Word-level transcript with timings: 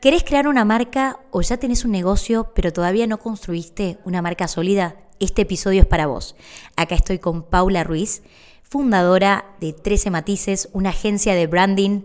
¿Querés 0.00 0.22
crear 0.22 0.46
una 0.46 0.64
marca 0.64 1.18
o 1.32 1.40
ya 1.42 1.56
tenés 1.56 1.84
un 1.84 1.90
negocio 1.90 2.52
pero 2.54 2.72
todavía 2.72 3.08
no 3.08 3.18
construiste 3.18 3.98
una 4.04 4.22
marca 4.22 4.46
sólida? 4.46 4.94
Este 5.18 5.42
episodio 5.42 5.80
es 5.80 5.86
para 5.88 6.06
vos. 6.06 6.36
Acá 6.76 6.94
estoy 6.94 7.18
con 7.18 7.42
Paula 7.42 7.82
Ruiz, 7.82 8.22
fundadora 8.62 9.56
de 9.60 9.72
13 9.72 10.12
Matices, 10.12 10.68
una 10.72 10.90
agencia 10.90 11.34
de 11.34 11.48
branding 11.48 12.02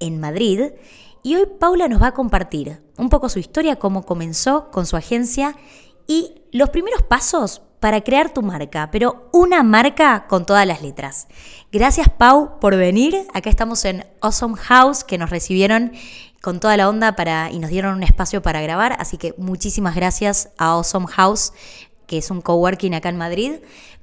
en 0.00 0.18
Madrid. 0.18 0.72
Y 1.22 1.36
hoy 1.36 1.46
Paula 1.60 1.86
nos 1.86 2.02
va 2.02 2.08
a 2.08 2.14
compartir 2.14 2.80
un 2.98 3.10
poco 3.10 3.28
su 3.28 3.38
historia, 3.38 3.76
cómo 3.76 4.04
comenzó 4.04 4.72
con 4.72 4.84
su 4.84 4.96
agencia 4.96 5.54
y 6.08 6.42
los 6.50 6.70
primeros 6.70 7.02
pasos 7.02 7.62
para 7.78 8.00
crear 8.00 8.34
tu 8.34 8.42
marca, 8.42 8.90
pero 8.90 9.28
una 9.32 9.62
marca 9.62 10.26
con 10.26 10.46
todas 10.46 10.66
las 10.66 10.82
letras. 10.82 11.28
Gracias 11.70 12.08
Pau 12.08 12.58
por 12.58 12.74
venir. 12.76 13.24
Acá 13.34 13.50
estamos 13.50 13.84
en 13.84 14.04
Awesome 14.20 14.56
House 14.56 15.04
que 15.04 15.18
nos 15.18 15.30
recibieron 15.30 15.92
con 16.46 16.60
toda 16.60 16.76
la 16.76 16.88
onda 16.88 17.16
para, 17.16 17.50
y 17.50 17.58
nos 17.58 17.70
dieron 17.70 17.96
un 17.96 18.04
espacio 18.04 18.40
para 18.40 18.60
grabar. 18.60 18.94
Así 19.00 19.16
que 19.16 19.34
muchísimas 19.36 19.96
gracias 19.96 20.50
a 20.58 20.66
Awesome 20.74 21.08
House, 21.08 21.52
que 22.06 22.18
es 22.18 22.30
un 22.30 22.40
coworking 22.40 22.94
acá 22.94 23.08
en 23.08 23.16
Madrid. 23.16 23.54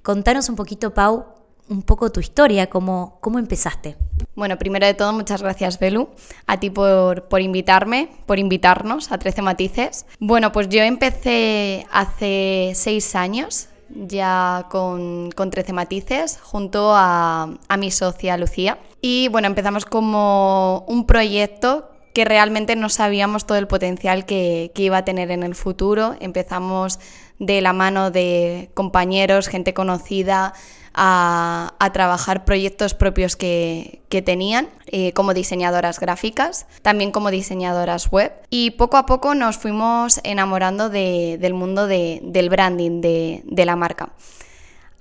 Contanos 0.02 0.50
un 0.50 0.58
poquito, 0.58 0.94
Pau, 0.94 1.26
un 1.70 1.84
poco 1.84 2.12
tu 2.12 2.20
historia, 2.20 2.70
cómo, 2.70 3.18
cómo 3.22 3.40
empezaste. 3.40 3.96
Bueno, 4.36 4.58
primero 4.58 4.86
de 4.86 4.94
todo, 4.94 5.14
muchas 5.14 5.42
gracias, 5.42 5.80
Belu, 5.80 6.10
a 6.46 6.60
ti 6.60 6.70
por, 6.70 7.30
por, 7.30 7.40
invitarme, 7.40 8.10
por 8.26 8.40
invitarnos 8.40 9.14
a 9.14 9.18
13 9.18 9.42
Matices. 9.42 10.06
Bueno, 10.20 10.52
pues 10.52 10.68
yo 10.68 10.82
empecé 10.82 11.88
hace 11.94 12.74
seis 12.76 13.16
años 13.16 13.70
ya 13.88 14.68
con, 14.70 15.32
con 15.32 15.50
13 15.50 15.72
Matices 15.72 16.40
junto 16.44 16.92
a, 16.94 17.58
a 17.70 17.78
mi 17.78 17.90
socia 17.90 18.36
Lucía. 18.36 18.80
Y 19.00 19.30
bueno, 19.30 19.48
empezamos 19.48 19.86
como 19.86 20.84
un 20.90 21.06
proyecto 21.06 21.93
que 22.14 22.26
realmente 22.26 22.76
no 22.76 22.90
sabíamos 22.90 23.46
todo 23.46 23.58
el 23.58 23.68
potencial 23.68 24.26
que, 24.26 24.72
iba 24.76 24.98
a 24.98 25.06
tener 25.06 25.32
en 25.32 25.44
el 25.44 25.56
futuro. 25.56 26.16
Empezamos 26.20 27.00
de 27.40 27.62
la 27.62 27.74
mano 27.74 28.12
de 28.12 28.70
compañeros, 28.74 29.48
gente 29.48 29.74
conocida, 29.74 30.54
a, 30.94 31.90
trabajar 31.92 32.46
proyectos 32.46 32.94
propios 32.94 33.36
que, 33.36 34.02
tenían 34.26 34.70
eh, 34.86 35.12
como 35.14 35.34
diseñadoras 35.34 36.00
gráficas, 36.00 36.68
también 36.84 37.12
como 37.12 37.32
diseñadoras 37.32 38.12
web. 38.12 38.32
Y 38.52 38.72
poco 38.72 38.98
a 38.98 39.08
poco 39.08 39.34
nos 39.34 39.58
fuimos 39.58 40.22
enamorando 40.24 40.90
del 40.90 41.54
mundo 41.56 41.88
del 41.88 42.50
branding 42.50 43.02
de 43.02 43.66
la 43.66 43.76
marca. 43.76 44.14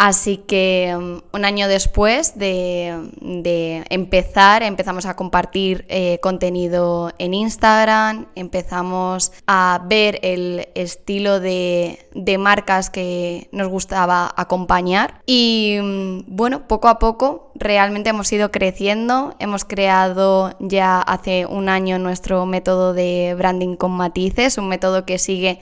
Así 0.02 0.38
que 0.38 0.92
um, 0.98 1.20
un 1.32 1.44
año 1.44 1.68
después 1.68 2.36
de, 2.36 3.84
empezar, 3.88 4.64
empezamos 4.64 5.06
a 5.06 5.14
compartir 5.14 5.84
eh, 5.88 6.18
contenido 6.20 7.12
en 7.18 7.34
Instagram, 7.34 8.26
empezamos 8.34 9.30
a 9.46 9.80
ver 9.88 10.18
el 10.22 10.66
estilo 10.74 11.38
de, 11.38 12.00
marcas 12.36 12.90
que 12.90 13.48
nos 13.52 13.68
gustaba 13.68 14.34
acompañar 14.36 15.20
y 15.24 15.78
um, 15.78 16.24
bueno, 16.26 16.66
poco 16.66 16.88
a 16.88 16.98
poco 16.98 17.52
realmente 17.54 18.10
hemos 18.10 18.32
ido 18.32 18.50
creciendo, 18.50 19.36
hemos 19.38 19.64
creado 19.64 20.56
ya 20.58 21.00
hace 21.00 21.46
un 21.46 21.68
año 21.68 22.00
nuestro 22.00 22.44
método 22.44 22.92
de 22.92 23.36
branding 23.38 23.76
con 23.76 23.92
matices, 23.92 24.58
un 24.58 24.66
método 24.66 25.06
que 25.06 25.18
sigue 25.18 25.60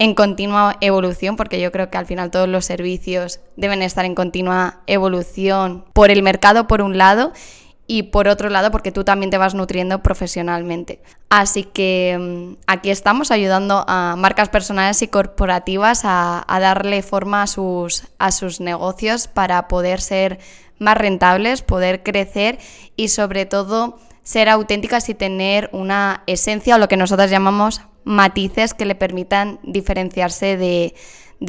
en 0.00 0.14
continua 0.14 0.78
evolución, 0.80 1.36
porque 1.36 1.60
yo 1.60 1.70
creo 1.70 1.90
que 1.90 1.98
al 1.98 2.06
final 2.06 2.30
todos 2.30 2.48
los 2.48 2.64
servicios 2.64 3.40
deben 3.56 3.82
estar 3.82 4.06
en 4.06 4.14
continua 4.14 4.80
evolución 4.86 5.84
por 5.92 6.10
el 6.10 6.22
mercado, 6.22 6.66
por 6.66 6.80
un 6.80 6.96
lado, 6.96 7.32
y 7.86 8.04
por 8.04 8.26
otro 8.26 8.48
lado, 8.48 8.70
porque 8.70 8.92
tú 8.92 9.04
también 9.04 9.30
te 9.30 9.36
vas 9.36 9.54
nutriendo 9.54 10.02
profesionalmente. 10.02 11.02
Así 11.28 11.64
que 11.64 12.16
mm, 12.18 12.62
aquí 12.66 12.88
estamos 12.88 13.30
ayudando 13.30 13.84
a 13.86 14.14
marcas 14.16 14.48
personales 14.48 15.02
y 15.02 15.08
corporativas 15.08 16.02
a, 16.04 16.46
darle 16.48 17.02
forma 17.02 17.42
a 17.42 17.46
sus, 17.46 18.04
a 18.18 18.32
sus 18.32 18.60
negocios 18.60 19.28
para 19.28 19.68
poder 19.68 20.00
ser 20.00 20.38
más 20.78 20.96
rentables, 20.96 21.60
poder 21.60 22.02
crecer 22.02 22.58
y 22.96 23.08
sobre 23.08 23.44
todo 23.44 23.98
ser 24.22 24.48
auténticas 24.48 25.08
y 25.10 25.14
tener 25.14 25.68
una 25.72 26.22
esencia 26.26 26.76
o 26.76 26.78
lo 26.78 26.88
que 26.88 26.96
nosotros 26.96 27.30
llamamos 27.30 27.82
matices 28.04 28.74
que 28.74 28.84
le 28.84 28.94
permitan 28.94 29.60
diferenciarse 29.62 30.56
de, 30.56 30.94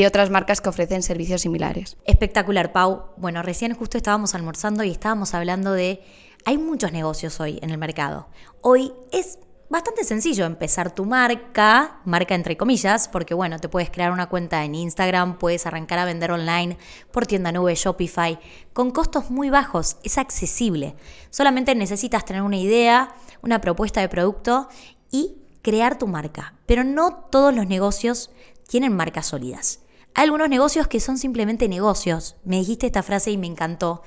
otras 0.06 0.30
marcas 0.30 0.62
que 0.62 0.70
ofrecen 0.70 1.04
servicios 1.04 1.42
similares. 1.42 1.98
Espectacular, 2.06 2.72
Pau. 2.72 3.14
Bueno, 3.18 3.42
recién 3.42 3.74
justo 3.74 3.98
estábamos 3.98 4.36
almorzando 4.36 4.84
y 4.84 4.92
estábamos 4.92 5.34
hablando 5.34 5.74
de... 5.74 6.02
Hay 6.46 6.58
muchos 6.58 6.92
negocios 6.92 7.40
hoy 7.40 7.60
en 7.62 7.70
el 7.70 7.78
mercado. 7.78 8.28
Hoy 8.62 8.92
es 9.12 9.38
bastante 9.72 10.04
sencillo 10.04 10.46
empezar 10.46 10.94
tu 10.94 11.06
marca, 11.06 12.02
marca 12.04 12.36
entre 12.36 12.58
comillas, 12.58 13.08
porque 13.08 13.34
bueno, 13.34 13.58
te 13.60 13.70
puedes 13.70 13.90
crear 13.90 14.12
una 14.12 14.28
cuenta 14.28 14.66
en 14.66 14.76
Instagram, 14.76 15.38
puedes 15.38 15.66
arrancar 15.66 16.00
a 16.00 16.06
vender 16.06 16.32
online 16.32 16.78
por 17.12 17.26
tienda 17.26 17.52
nube 17.52 17.76
Shopify, 17.76 18.38
con 18.74 18.92
costos 18.92 19.30
muy 19.30 19.50
bajos, 19.50 19.98
es 20.04 20.18
accesible. 20.18 20.96
Solamente 21.30 21.74
necesitas 21.74 22.26
tener 22.26 22.42
una 22.42 22.58
idea, 22.58 23.16
una 23.42 23.62
propuesta 23.62 24.02
de 24.02 24.10
producto 24.10 24.68
y 25.10 25.41
crear 25.62 25.98
tu 25.98 26.08
marca, 26.08 26.56
pero 26.66 26.84
no 26.84 27.14
todos 27.32 27.54
los 27.54 27.68
negocios 27.68 28.32
tienen 28.68 28.96
marcas 28.96 29.28
sólidas. 29.28 29.82
Hay 30.14 30.26
algunos 30.26 30.50
negocios 30.50 30.88
que 30.88 31.00
son 31.00 31.18
simplemente 31.18 31.68
negocios. 31.68 32.36
Me 32.44 32.58
dijiste 32.58 32.86
esta 32.86 33.04
frase 33.04 33.32
y 33.32 33.38
me 33.38 33.48
encantó. 33.48 34.02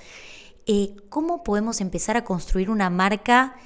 Eh, 0.66 0.96
¿Cómo 1.08 1.42
podemos 1.42 1.80
empezar 1.80 2.16
a 2.16 2.24
construir 2.24 2.70
una 2.70 2.90
marca 2.90 3.56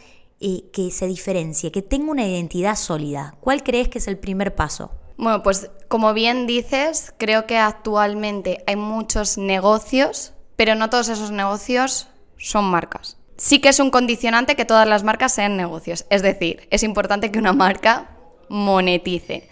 eh, 0.41 0.71
que 0.72 0.91
se 0.91 1.06
diferencie, 1.06 1.72
que 1.72 1.82
tenga 1.82 2.10
una 2.10 2.26
identidad 2.26 2.76
sólida? 2.76 3.34
¿Cuál 3.41 3.62
crees 3.62 3.88
que 3.88 3.99
es 3.99 4.09
el 4.09 4.19
primer 4.19 4.55
paso? 4.55 4.93
Bueno, 5.16 5.43
pues 5.43 5.70
como 5.88 6.15
bien 6.15 6.47
dices, 6.47 7.12
creo 7.19 7.47
que 7.47 7.59
actualmente 7.59 8.62
hay 8.69 8.76
muchos 8.76 9.37
negocios, 9.37 10.32
pero 10.55 10.76
no 10.76 10.91
todos 10.91 11.09
esos 11.09 11.32
negocios 11.32 12.09
son 12.37 12.66
marcas 12.66 13.18
sí 13.38 13.60
que 13.60 13.71
es 13.71 13.81
un 13.81 13.91
condicionante 13.91 14.56
que 14.56 14.66
todas 14.66 14.87
las 14.87 15.04
marcas 15.04 15.32
sean 15.32 15.56
negocios. 15.56 16.04
Es 16.10 16.22
decir, 16.22 16.69
es 16.71 16.82
importante 16.82 17.31
que 17.31 17.38
una 17.38 17.54
marca 17.54 18.10
monetice. 18.49 19.49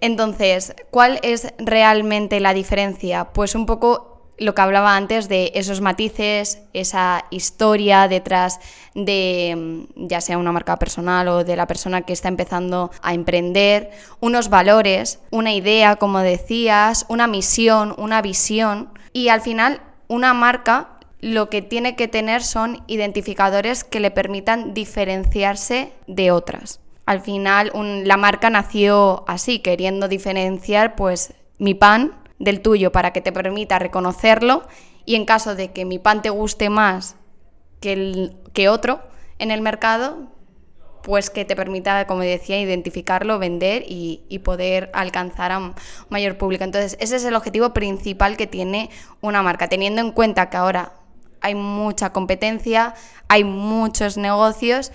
Entonces, 0.00 0.74
¿cuál 0.90 1.18
es 1.22 1.52
realmente 1.58 2.38
la 2.38 2.54
diferencia? 2.54 3.32
Pues 3.32 3.54
un 3.54 3.66
poco 3.66 4.16
lo 4.38 4.54
que 4.54 4.60
hablaba 4.60 4.96
antes 4.96 5.30
de 5.30 5.52
esos 5.54 5.80
matices, 5.80 6.62
esa 6.74 7.24
historia 7.30 8.06
detrás 8.06 8.60
de 8.94 9.86
mm, 9.96 10.08
ya 10.08 10.20
sea 10.20 10.36
una 10.36 10.52
marca 10.52 10.78
personal 10.78 11.28
o 11.28 11.44
de 11.44 11.56
la 11.56 11.66
persona 11.66 12.02
que 12.02 12.12
está 12.12 12.28
empezando 12.28 12.90
a 13.00 13.14
emprender, 13.14 13.90
unos 14.20 14.50
valores, 14.50 15.20
una 15.30 15.54
idea, 15.54 15.96
como 15.96 16.18
decías, 16.18 17.06
una 17.08 17.26
misión, 17.26 17.94
una 17.96 18.20
visión 18.20 18.90
y 19.14 19.28
al 19.28 19.40
final 19.40 19.80
una 20.08 20.34
marca 20.34 20.95
lo 21.20 21.48
que 21.48 21.62
tiene 21.62 21.96
que 21.96 22.08
tener 22.08 22.42
son 22.42 22.82
identificadores 22.86 23.84
que 23.84 24.00
le 24.00 24.10
permitan 24.10 24.74
diferenciarse 24.74 25.92
de 26.06 26.30
otras. 26.30 26.80
Al 27.06 27.20
final, 27.20 27.72
la 28.04 28.16
marca 28.16 28.50
nació 28.50 29.24
así, 29.28 29.60
queriendo 29.60 30.08
diferenciar 30.08 30.96
pues 30.96 31.34
mi 31.58 31.74
pan 31.74 32.12
del 32.38 32.60
tuyo 32.60 32.92
para 32.92 33.12
que 33.12 33.20
te 33.20 33.32
permita 33.32 33.78
reconocerlo 33.78 34.64
y 35.04 35.14
en 35.14 35.24
caso 35.24 35.54
de 35.54 35.72
que 35.72 35.84
mi 35.84 35.98
pan 35.98 36.20
te 36.20 36.30
guste 36.30 36.68
más 36.68 37.16
que, 37.80 38.32
que 38.52 38.68
otro 38.68 39.00
en 39.38 39.50
el 39.50 39.62
mercado, 39.62 40.28
pues 41.02 41.30
que 41.30 41.44
te 41.44 41.54
permita, 41.54 42.04
como 42.08 42.22
decía, 42.22 42.60
identificarlo, 42.60 43.38
vender 43.38 43.84
y, 43.86 44.24
y, 44.28 44.40
poder 44.40 44.90
alcanzar 44.92 45.52
a 45.52 45.58
un 45.58 45.74
mayor 46.08 46.36
público. 46.36 46.64
Entonces, 46.64 46.96
ese 46.98 47.14
es 47.14 47.24
el 47.24 47.36
objetivo 47.36 47.72
principal 47.72 48.36
que 48.36 48.48
tiene 48.48 48.90
una 49.20 49.40
marca, 49.40 49.68
teniendo 49.68 50.00
en 50.00 50.10
cuenta 50.10 50.50
que 50.50 50.56
ahora 50.56 50.94
hay 51.40 51.54
mucha 51.54 52.12
competencia, 52.12 52.94
hay 53.28 53.44
muchos 53.44 54.16
negocios. 54.16 54.92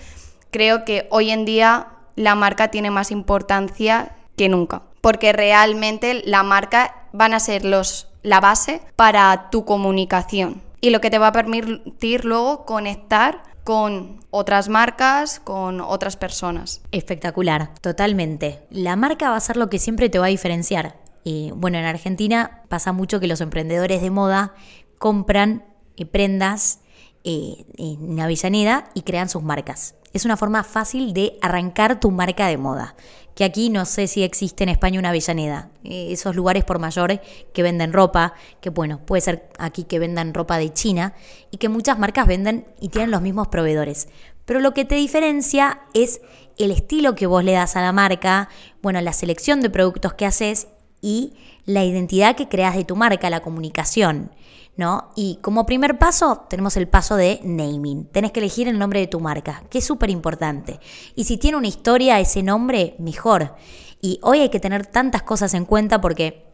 Creo 0.50 0.84
que 0.84 1.06
hoy 1.10 1.30
en 1.30 1.44
día 1.44 1.88
la 2.16 2.34
marca 2.34 2.68
tiene 2.68 2.90
más 2.90 3.10
importancia 3.10 4.14
que 4.36 4.48
nunca, 4.48 4.82
porque 5.00 5.32
realmente 5.32 6.22
la 6.24 6.42
marca 6.42 6.94
van 7.12 7.34
a 7.34 7.40
ser 7.40 7.64
los, 7.64 8.08
la 8.22 8.40
base 8.40 8.82
para 8.96 9.50
tu 9.50 9.64
comunicación 9.64 10.62
y 10.80 10.90
lo 10.90 11.00
que 11.00 11.10
te 11.10 11.18
va 11.18 11.28
a 11.28 11.32
permitir 11.32 12.24
luego 12.24 12.64
conectar 12.64 13.42
con 13.64 14.20
otras 14.30 14.68
marcas, 14.68 15.40
con 15.40 15.80
otras 15.80 16.16
personas. 16.16 16.82
Espectacular, 16.90 17.70
totalmente. 17.80 18.66
La 18.70 18.96
marca 18.96 19.30
va 19.30 19.36
a 19.36 19.40
ser 19.40 19.56
lo 19.56 19.70
que 19.70 19.78
siempre 19.78 20.08
te 20.08 20.18
va 20.18 20.26
a 20.26 20.28
diferenciar. 20.28 20.96
Y 21.24 21.52
bueno, 21.54 21.78
en 21.78 21.84
Argentina 21.84 22.62
pasa 22.68 22.92
mucho 22.92 23.20
que 23.20 23.28
los 23.28 23.40
emprendedores 23.40 24.02
de 24.02 24.10
moda 24.10 24.54
compran 24.98 25.64
eh, 25.96 26.06
prendas 26.06 26.80
eh, 27.24 27.64
en 27.78 28.18
Avellaneda 28.18 28.90
y 28.94 29.02
crean 29.02 29.28
sus 29.28 29.42
marcas. 29.42 29.94
Es 30.12 30.24
una 30.24 30.36
forma 30.36 30.62
fácil 30.62 31.14
de 31.14 31.38
arrancar 31.40 32.00
tu 32.00 32.10
marca 32.10 32.46
de 32.46 32.58
moda. 32.58 32.94
Que 33.34 33.44
aquí 33.44 33.70
no 33.70 33.86
sé 33.86 34.08
si 34.08 34.22
existe 34.22 34.62
en 34.64 34.68
España 34.68 34.98
una 34.98 35.08
Avellaneda. 35.08 35.70
Eh, 35.84 36.08
esos 36.10 36.36
lugares 36.36 36.64
por 36.64 36.78
mayor 36.78 37.20
que 37.54 37.62
venden 37.62 37.92
ropa, 37.92 38.34
que 38.60 38.70
bueno, 38.70 39.00
puede 39.06 39.22
ser 39.22 39.48
aquí 39.58 39.84
que 39.84 39.98
vendan 39.98 40.34
ropa 40.34 40.58
de 40.58 40.72
China 40.72 41.14
y 41.50 41.56
que 41.56 41.70
muchas 41.70 41.98
marcas 41.98 42.26
venden 42.26 42.66
y 42.80 42.88
tienen 42.88 43.10
los 43.10 43.22
mismos 43.22 43.48
proveedores. 43.48 44.08
Pero 44.44 44.60
lo 44.60 44.74
que 44.74 44.84
te 44.84 44.96
diferencia 44.96 45.80
es 45.94 46.20
el 46.58 46.70
estilo 46.72 47.14
que 47.14 47.26
vos 47.26 47.42
le 47.42 47.52
das 47.52 47.76
a 47.76 47.82
la 47.82 47.92
marca, 47.92 48.48
bueno, 48.82 49.00
la 49.00 49.12
selección 49.12 49.60
de 49.60 49.70
productos 49.70 50.12
que 50.14 50.26
haces 50.26 50.68
y 51.00 51.34
la 51.64 51.84
identidad 51.84 52.36
que 52.36 52.48
creas 52.48 52.76
de 52.76 52.84
tu 52.84 52.96
marca, 52.96 53.30
la 53.30 53.40
comunicación. 53.40 54.30
¿No? 54.74 55.10
Y 55.16 55.38
como 55.42 55.66
primer 55.66 55.98
paso 55.98 56.46
tenemos 56.48 56.78
el 56.78 56.88
paso 56.88 57.16
de 57.16 57.40
naming. 57.44 58.06
Tenés 58.06 58.32
que 58.32 58.40
elegir 58.40 58.68
el 58.68 58.78
nombre 58.78 59.00
de 59.00 59.06
tu 59.06 59.20
marca, 59.20 59.62
que 59.68 59.78
es 59.78 59.84
súper 59.84 60.08
importante. 60.08 60.80
Y 61.14 61.24
si 61.24 61.36
tiene 61.36 61.58
una 61.58 61.68
historia 61.68 62.18
ese 62.20 62.42
nombre, 62.42 62.94
mejor. 62.98 63.54
Y 64.00 64.18
hoy 64.22 64.40
hay 64.40 64.48
que 64.48 64.60
tener 64.60 64.86
tantas 64.86 65.22
cosas 65.22 65.52
en 65.54 65.66
cuenta 65.66 66.00
porque 66.00 66.52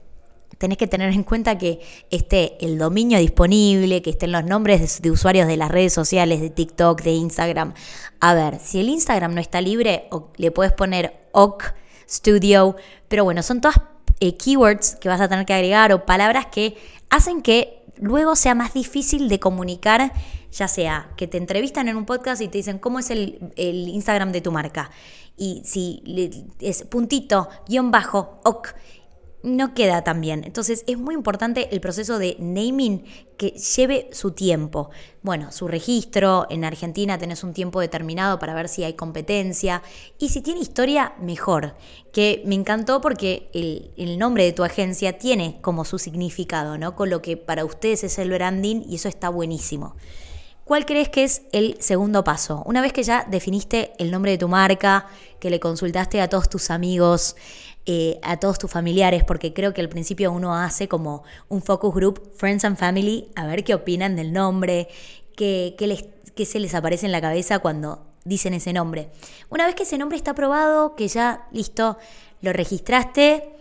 tenés 0.58 0.78
que 0.78 0.88
tener 0.88 1.12
en 1.12 1.22
cuenta 1.22 1.56
que 1.56 1.80
esté 2.10 2.56
el 2.60 2.76
dominio 2.76 3.18
disponible, 3.18 4.02
que 4.02 4.10
estén 4.10 4.32
los 4.32 4.44
nombres 4.44 5.00
de, 5.00 5.10
usuarios 5.10 5.46
de 5.46 5.56
las 5.56 5.70
redes 5.70 5.92
sociales, 5.92 6.40
de 6.40 6.50
TikTok, 6.50 7.02
de 7.02 7.12
Instagram. 7.12 7.74
A 8.20 8.34
ver, 8.34 8.58
si 8.58 8.80
el 8.80 8.88
Instagram 8.88 9.34
no 9.34 9.40
está 9.40 9.60
libre, 9.60 10.08
le 10.36 10.50
puedes 10.50 10.72
poner 10.72 11.28
OK 11.32 11.74
Studio, 12.08 12.74
pero 13.08 13.24
bueno, 13.24 13.42
son 13.42 13.60
todas 13.60 13.76
eh, 14.20 14.36
keywords 14.36 14.96
que 14.96 15.08
vas 15.08 15.20
a 15.20 15.28
tener 15.28 15.44
que 15.44 15.52
agregar 15.52 15.92
o 15.92 16.06
palabras 16.06 16.46
que 16.46 16.76
hacen 17.10 17.42
que 17.42 17.77
luego 18.00 18.36
sea 18.36 18.54
más 18.54 18.74
difícil 18.74 19.28
de 19.28 19.40
comunicar, 19.40 20.12
ya 20.50 20.68
sea 20.68 21.10
que 21.16 21.26
te 21.26 21.38
entrevistan 21.38 21.88
en 21.88 21.96
un 21.96 22.06
podcast 22.06 22.40
y 22.42 22.48
te 22.48 22.58
dicen 22.58 22.78
cómo 22.78 22.98
es 22.98 23.10
el, 23.10 23.52
el 23.56 23.88
Instagram 23.88 24.32
de 24.32 24.40
tu 24.40 24.52
marca. 24.52 24.90
Y 25.36 25.62
si 25.64 26.02
es 26.60 26.82
puntito, 26.84 27.48
guion 27.68 27.90
bajo, 27.90 28.40
ok 28.44 28.74
no 29.42 29.74
queda 29.74 30.02
tan 30.02 30.20
bien. 30.20 30.44
Entonces 30.44 30.84
es 30.86 30.98
muy 30.98 31.14
importante 31.14 31.68
el 31.72 31.80
proceso 31.80 32.18
de 32.18 32.36
naming 32.38 33.04
que 33.36 33.50
lleve 33.50 34.08
su 34.12 34.32
tiempo. 34.32 34.90
Bueno, 35.22 35.52
su 35.52 35.68
registro, 35.68 36.46
en 36.50 36.64
Argentina 36.64 37.18
tenés 37.18 37.44
un 37.44 37.52
tiempo 37.52 37.80
determinado 37.80 38.38
para 38.38 38.54
ver 38.54 38.68
si 38.68 38.84
hay 38.84 38.94
competencia 38.94 39.82
y 40.18 40.30
si 40.30 40.40
tiene 40.40 40.60
historia, 40.60 41.14
mejor. 41.20 41.76
Que 42.12 42.42
me 42.46 42.54
encantó 42.54 43.00
porque 43.00 43.48
el, 43.54 43.92
el 43.96 44.18
nombre 44.18 44.44
de 44.44 44.52
tu 44.52 44.64
agencia 44.64 45.18
tiene 45.18 45.58
como 45.60 45.84
su 45.84 45.98
significado, 45.98 46.78
¿no? 46.78 46.96
Con 46.96 47.10
lo 47.10 47.22
que 47.22 47.36
para 47.36 47.64
ustedes 47.64 48.04
es 48.04 48.18
el 48.18 48.30
branding 48.30 48.82
y 48.88 48.96
eso 48.96 49.08
está 49.08 49.28
buenísimo. 49.28 49.94
¿Cuál 50.68 50.84
crees 50.84 51.08
que 51.08 51.24
es 51.24 51.44
el 51.52 51.80
segundo 51.80 52.24
paso? 52.24 52.62
Una 52.66 52.82
vez 52.82 52.92
que 52.92 53.02
ya 53.02 53.24
definiste 53.26 53.92
el 53.96 54.10
nombre 54.10 54.32
de 54.32 54.36
tu 54.36 54.48
marca, 54.48 55.06
que 55.40 55.48
le 55.48 55.60
consultaste 55.60 56.20
a 56.20 56.28
todos 56.28 56.50
tus 56.50 56.68
amigos, 56.68 57.36
eh, 57.86 58.20
a 58.22 58.36
todos 58.36 58.58
tus 58.58 58.70
familiares, 58.70 59.24
porque 59.24 59.54
creo 59.54 59.72
que 59.72 59.80
al 59.80 59.88
principio 59.88 60.30
uno 60.30 60.54
hace 60.54 60.86
como 60.86 61.22
un 61.48 61.62
focus 61.62 61.94
group, 61.94 62.32
Friends 62.36 62.66
and 62.66 62.76
Family, 62.76 63.30
a 63.34 63.46
ver 63.46 63.64
qué 63.64 63.72
opinan 63.72 64.14
del 64.14 64.30
nombre, 64.30 64.88
qué, 65.34 65.74
les, 65.80 66.04
qué 66.34 66.44
se 66.44 66.60
les 66.60 66.74
aparece 66.74 67.06
en 67.06 67.12
la 67.12 67.22
cabeza 67.22 67.60
cuando 67.60 68.04
dicen 68.26 68.52
ese 68.52 68.74
nombre. 68.74 69.08
Una 69.48 69.64
vez 69.64 69.74
que 69.74 69.84
ese 69.84 69.96
nombre 69.96 70.18
está 70.18 70.32
aprobado, 70.32 70.96
que 70.96 71.08
ya 71.08 71.48
listo, 71.50 71.96
lo 72.42 72.52
registraste, 72.52 73.56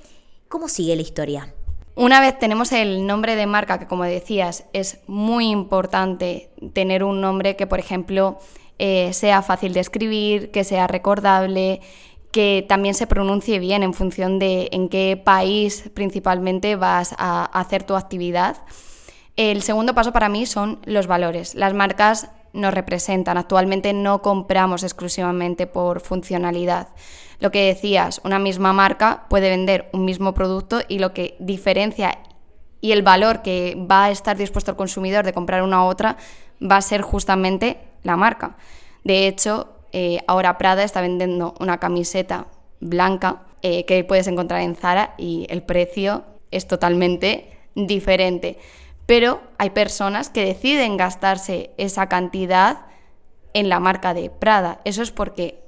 ¿cómo 0.49 0.67
sigue 0.67 0.93
la 0.97 1.03
historia? 1.03 1.53
Una 1.97 2.21
vez 2.21 2.37
tenemos 2.37 2.71
el 2.73 3.07
nombre 3.07 3.35
de 3.35 3.47
marca, 3.47 3.79
que 3.79 3.87
como 3.87 4.03
decías, 4.03 4.65
es 4.71 4.99
muy 5.07 5.49
importante 5.49 6.51
tener 6.73 7.03
un 7.03 7.21
nombre 7.21 7.55
que, 7.55 7.65
por 7.65 7.79
ejemplo, 7.79 8.37
eh, 8.77 9.13
sea 9.13 9.41
fácil 9.41 9.73
de 9.73 9.79
escribir, 9.79 10.51
que 10.51 10.63
sea 10.63 10.85
recordable, 10.85 11.81
que 12.31 12.63
también 12.69 12.93
se 12.93 13.07
pronuncie 13.07 13.57
bien 13.57 13.81
en 13.81 13.95
función 13.95 14.37
de 14.37 14.69
en 14.73 14.89
qué 14.89 15.19
país 15.19 15.89
principalmente 15.95 16.75
vas 16.75 17.15
a 17.17 17.45
hacer 17.45 17.81
tu 17.81 17.95
actividad. 17.95 18.57
El 19.35 19.63
segundo 19.63 19.95
paso 19.95 20.13
para 20.13 20.29
mí 20.29 20.45
son 20.45 20.79
los 20.85 21.07
valores. 21.07 21.55
Las 21.55 21.73
marcas 21.73 22.29
nos 22.53 22.73
representan. 22.73 23.37
Actualmente 23.37 23.93
no 23.93 24.21
compramos 24.21 24.83
exclusivamente 24.83 25.67
por 25.67 26.01
funcionalidad. 26.01 26.89
Lo 27.39 27.51
que 27.51 27.65
decías, 27.65 28.21
una 28.23 28.39
misma 28.39 28.73
marca 28.73 29.25
puede 29.29 29.49
vender 29.49 29.89
un 29.93 30.05
mismo 30.05 30.33
producto 30.33 30.81
y 30.87 30.99
lo 30.99 31.13
que 31.13 31.35
diferencia 31.39 32.17
y 32.81 32.91
el 32.91 33.01
valor 33.01 33.41
que 33.41 33.77
va 33.89 34.05
a 34.05 34.11
estar 34.11 34.37
dispuesto 34.37 34.71
el 34.71 34.77
consumidor 34.77 35.25
de 35.25 35.33
comprar 35.33 35.63
una 35.63 35.83
u 35.83 35.87
otra 35.87 36.17
va 36.61 36.77
a 36.77 36.81
ser 36.81 37.01
justamente 37.01 37.77
la 38.03 38.17
marca. 38.17 38.57
De 39.03 39.27
hecho, 39.27 39.73
eh, 39.91 40.19
ahora 40.27 40.57
Prada 40.57 40.83
está 40.83 41.01
vendiendo 41.01 41.55
una 41.59 41.79
camiseta 41.79 42.47
blanca 42.79 43.43
eh, 43.61 43.85
que 43.85 44.03
puedes 44.03 44.27
encontrar 44.27 44.61
en 44.61 44.75
Zara 44.75 45.15
y 45.17 45.47
el 45.49 45.63
precio 45.63 46.23
es 46.51 46.67
totalmente 46.67 47.57
diferente. 47.75 48.57
Pero 49.07 49.41
hay 49.57 49.71
personas 49.71 50.29
que 50.29 50.45
deciden 50.45 50.97
gastarse 50.97 51.71
esa 51.77 52.07
cantidad 52.07 52.85
en 53.53 53.69
la 53.69 53.79
marca 53.79 54.13
de 54.13 54.29
Prada. 54.29 54.79
Eso 54.85 55.01
es 55.01 55.11
porque 55.11 55.63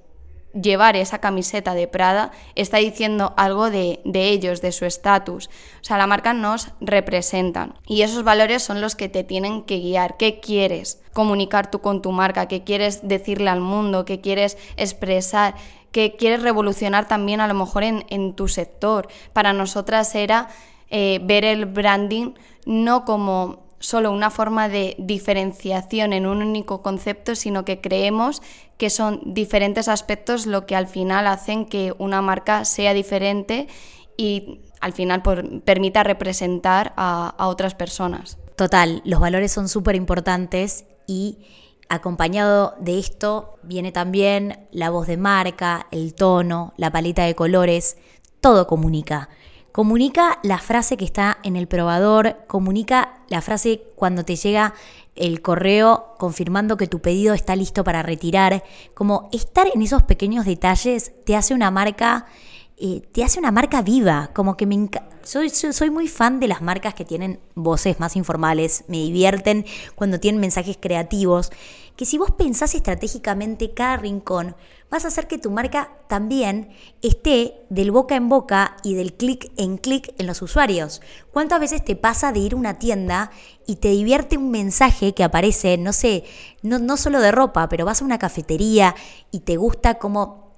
llevar 0.54 0.96
esa 0.96 1.20
camiseta 1.20 1.74
de 1.74 1.88
Prada 1.88 2.32
está 2.56 2.78
diciendo 2.78 3.34
algo 3.38 3.70
de, 3.70 4.02
ellos, 4.14 4.62
de 4.62 4.72
su 4.72 4.86
estatus. 4.86 5.48
O 5.82 5.84
sea, 5.84 5.98
la 5.98 6.08
marca 6.08 6.34
nos 6.34 6.70
representan 6.82 7.76
y 7.88 8.02
esos 8.02 8.24
valores 8.24 8.64
son 8.64 8.82
los 8.82 8.96
que 8.96 9.10
te 9.10 9.24
tienen 9.24 9.64
que 9.64 9.80
guiar. 9.80 10.18
¿Qué 10.18 10.40
quieres 10.40 11.02
comunicar 11.14 11.72
tú 11.72 11.82
con 11.82 12.02
tu 12.02 12.12
marca? 12.12 12.48
¿Qué 12.48 12.64
quieres 12.64 13.08
decirle 13.08 13.50
al 13.50 13.62
mundo? 13.62 14.06
¿Qué 14.06 14.22
quieres 14.22 14.58
expresar? 14.78 15.56
¿Qué 15.92 16.16
quieres 16.16 16.44
revolucionar 16.44 17.08
también 17.08 17.42
a 17.42 17.48
lo 17.48 17.54
mejor 17.54 17.84
en, 17.84 18.34
tu 18.36 18.48
sector? 18.48 19.08
Para 19.34 19.54
nosotras 19.54 20.14
era 20.14 20.50
eh, 20.90 21.20
ver 21.24 21.46
el 21.46 21.66
branding 21.66 22.34
no 22.66 23.06
como 23.06 23.70
solo 23.80 24.12
una 24.12 24.30
forma 24.30 24.68
de 24.70 24.96
diferenciación 25.00 26.14
en 26.14 26.26
un 26.26 26.42
único 26.42 26.82
concepto, 26.82 27.36
sino 27.36 27.66
que 27.66 27.80
creemos 27.80 28.42
que 28.78 28.90
son 28.90 29.22
diferentes 29.26 29.88
aspectos 29.88 30.46
lo 30.46 30.66
que 30.66 30.76
al 30.76 30.88
final 30.88 31.28
hacen 31.28 31.66
que 31.66 31.94
una 31.98 32.22
marca 32.22 32.66
sea 32.66 32.94
diferente 32.94 33.68
y 34.18 34.62
al 34.82 34.94
final 34.94 35.22
permita 35.64 36.04
representar 36.04 36.94
a, 36.98 37.34
a 37.38 37.48
otras 37.48 37.76
personas. 37.76 38.38
Total, 38.56 39.02
los 39.06 39.20
valores 39.20 39.52
son 39.52 39.70
súper 39.70 39.96
importantes 39.96 40.86
y 41.08 41.40
acompañado 41.88 42.76
de 42.80 43.00
esto 43.00 43.58
viene 43.64 43.92
también 43.92 44.68
la 44.72 44.90
voz 44.90 45.08
de 45.08 45.18
marca, 45.18 45.88
el 45.92 46.14
tono, 46.14 46.74
la 46.78 46.92
paleta 46.92 47.24
de 47.24 47.36
colores, 47.36 47.98
todo 48.42 48.68
comunica. 48.68 49.30
Comunica 49.72 50.40
la 50.42 50.58
frase 50.58 50.98
que 50.98 51.06
está 51.06 51.38
en 51.44 51.56
el 51.56 51.68
probador, 51.68 52.38
comunica 52.48 53.20
la 53.28 53.42
frase 53.42 53.84
cuando 53.96 54.26
te 54.26 54.36
llega 54.36 54.74
el 55.16 55.42
correo 55.42 56.16
confirmando 56.18 56.76
que 56.76 56.88
tu 56.88 57.02
pedido 57.02 57.34
está 57.36 57.56
listo 57.56 57.84
para 57.84 58.02
retirar. 58.02 58.64
Como 58.96 59.30
estar 59.32 59.68
en 59.74 59.82
esos 59.82 60.04
pequeños 60.04 60.46
detalles 60.46 61.12
te 61.24 61.36
hace 61.36 61.54
una 61.54 61.70
marca, 61.70 62.26
eh, 62.78 63.02
te 63.12 63.24
hace 63.24 63.40
una 63.40 63.52
marca 63.52 63.84
viva. 63.84 64.32
Como 64.34 64.58
que 64.58 64.66
me 64.66 64.90
soy, 65.22 65.50
soy 65.50 65.92
muy 65.92 66.08
fan 66.08 66.40
de 66.40 66.48
las 66.48 66.64
marcas 66.64 66.96
que 66.96 67.06
tienen 67.06 67.40
voces 67.54 68.00
más 68.00 68.16
informales, 68.16 68.86
me 68.88 68.98
divierten 68.98 69.66
cuando 69.96 70.20
tienen 70.20 70.42
mensajes 70.42 70.78
creativos 70.80 71.52
que 72.00 72.06
si 72.06 72.18
vos 72.18 72.32
pensás 72.32 72.76
estratégicamente 72.76 73.74
cada 73.74 73.98
rincón, 73.98 74.56
vas 74.90 75.06
a 75.06 75.10
hacer 75.10 75.28
que 75.28 75.38
tu 75.38 75.52
marca 75.52 75.92
también 76.08 76.70
esté 77.02 77.56
del 77.70 77.92
boca 77.92 78.16
en 78.16 78.30
boca 78.30 78.78
y 78.84 78.96
del 78.96 79.14
clic 79.14 79.52
en 79.58 79.78
clic 79.78 80.14
en 80.18 80.28
los 80.28 80.42
usuarios. 80.42 81.02
¿Cuántas 81.32 81.60
veces 81.60 81.84
te 81.84 81.96
pasa 81.96 82.32
de 82.32 82.40
ir 82.40 82.54
a 82.54 82.58
una 82.58 82.80
tienda 82.80 83.32
y 83.68 83.78
te 83.78 83.90
divierte 83.90 84.38
un 84.38 84.52
mensaje 84.52 85.14
que 85.14 85.24
aparece, 85.24 85.78
no 85.78 85.94
sé, 85.94 86.24
no, 86.62 86.80
no 86.80 86.98
solo 86.98 87.20
de 87.20 87.32
ropa, 87.32 87.70
pero 87.70 87.86
vas 87.86 88.02
a 88.02 88.06
una 88.06 88.20
cafetería 88.20 88.96
y 89.32 89.42
te 89.42 89.58
gusta 89.58 90.00
cómo 90.00 90.50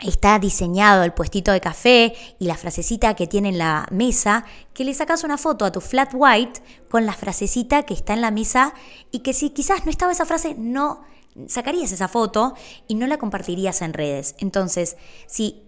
está 0.00 0.38
diseñado 0.38 1.04
el 1.04 1.14
puestito 1.14 1.52
de 1.52 1.60
café 1.60 2.14
y 2.38 2.46
la 2.46 2.56
frasecita 2.56 3.14
que 3.14 3.26
tiene 3.26 3.48
en 3.48 3.58
la 3.58 3.86
mesa, 3.90 4.44
que 4.74 4.84
le 4.84 4.92
sacas 4.92 5.24
una 5.24 5.38
foto 5.38 5.64
a 5.64 5.72
tu 5.72 5.80
flat 5.80 6.10
white 6.12 6.60
con 6.90 7.06
la 7.06 7.14
frasecita 7.14 7.84
que 7.84 7.94
está 7.94 8.12
en 8.12 8.20
la 8.20 8.30
mesa 8.30 8.74
y 9.10 9.20
que 9.20 9.32
si 9.32 9.50
quizás 9.50 9.84
no 9.84 9.90
estaba 9.90 10.12
esa 10.12 10.26
frase, 10.26 10.54
no 10.58 11.02
sacarías 11.46 11.92
esa 11.92 12.08
foto 12.08 12.54
y 12.88 12.94
no 12.94 13.06
la 13.06 13.18
compartirías 13.18 13.82
en 13.82 13.92
redes. 13.92 14.34
Entonces, 14.38 14.96
si 15.26 15.62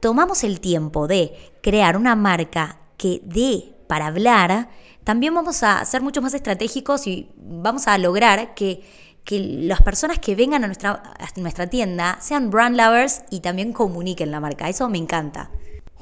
tomamos 0.00 0.44
el 0.44 0.60
tiempo 0.60 1.06
de 1.06 1.34
crear 1.62 1.96
una 1.96 2.16
marca 2.16 2.80
que 2.96 3.22
dé 3.24 3.74
para 3.86 4.06
hablar, 4.06 4.70
también 5.04 5.34
vamos 5.34 5.62
a 5.62 5.84
ser 5.84 6.02
mucho 6.02 6.22
más 6.22 6.34
estratégicos 6.34 7.06
y 7.06 7.30
vamos 7.36 7.88
a 7.88 7.98
lograr 7.98 8.54
que 8.54 8.82
que 9.24 9.38
las 9.38 9.82
personas 9.82 10.18
que 10.18 10.34
vengan 10.34 10.64
a 10.64 10.66
nuestra, 10.66 11.02
a 11.18 11.40
nuestra 11.40 11.68
tienda 11.68 12.18
sean 12.20 12.50
brand 12.50 12.76
lovers 12.76 13.22
y 13.30 13.40
también 13.40 13.72
comuniquen 13.72 14.30
la 14.30 14.40
marca. 14.40 14.68
Eso 14.68 14.88
me 14.88 14.98
encanta. 14.98 15.50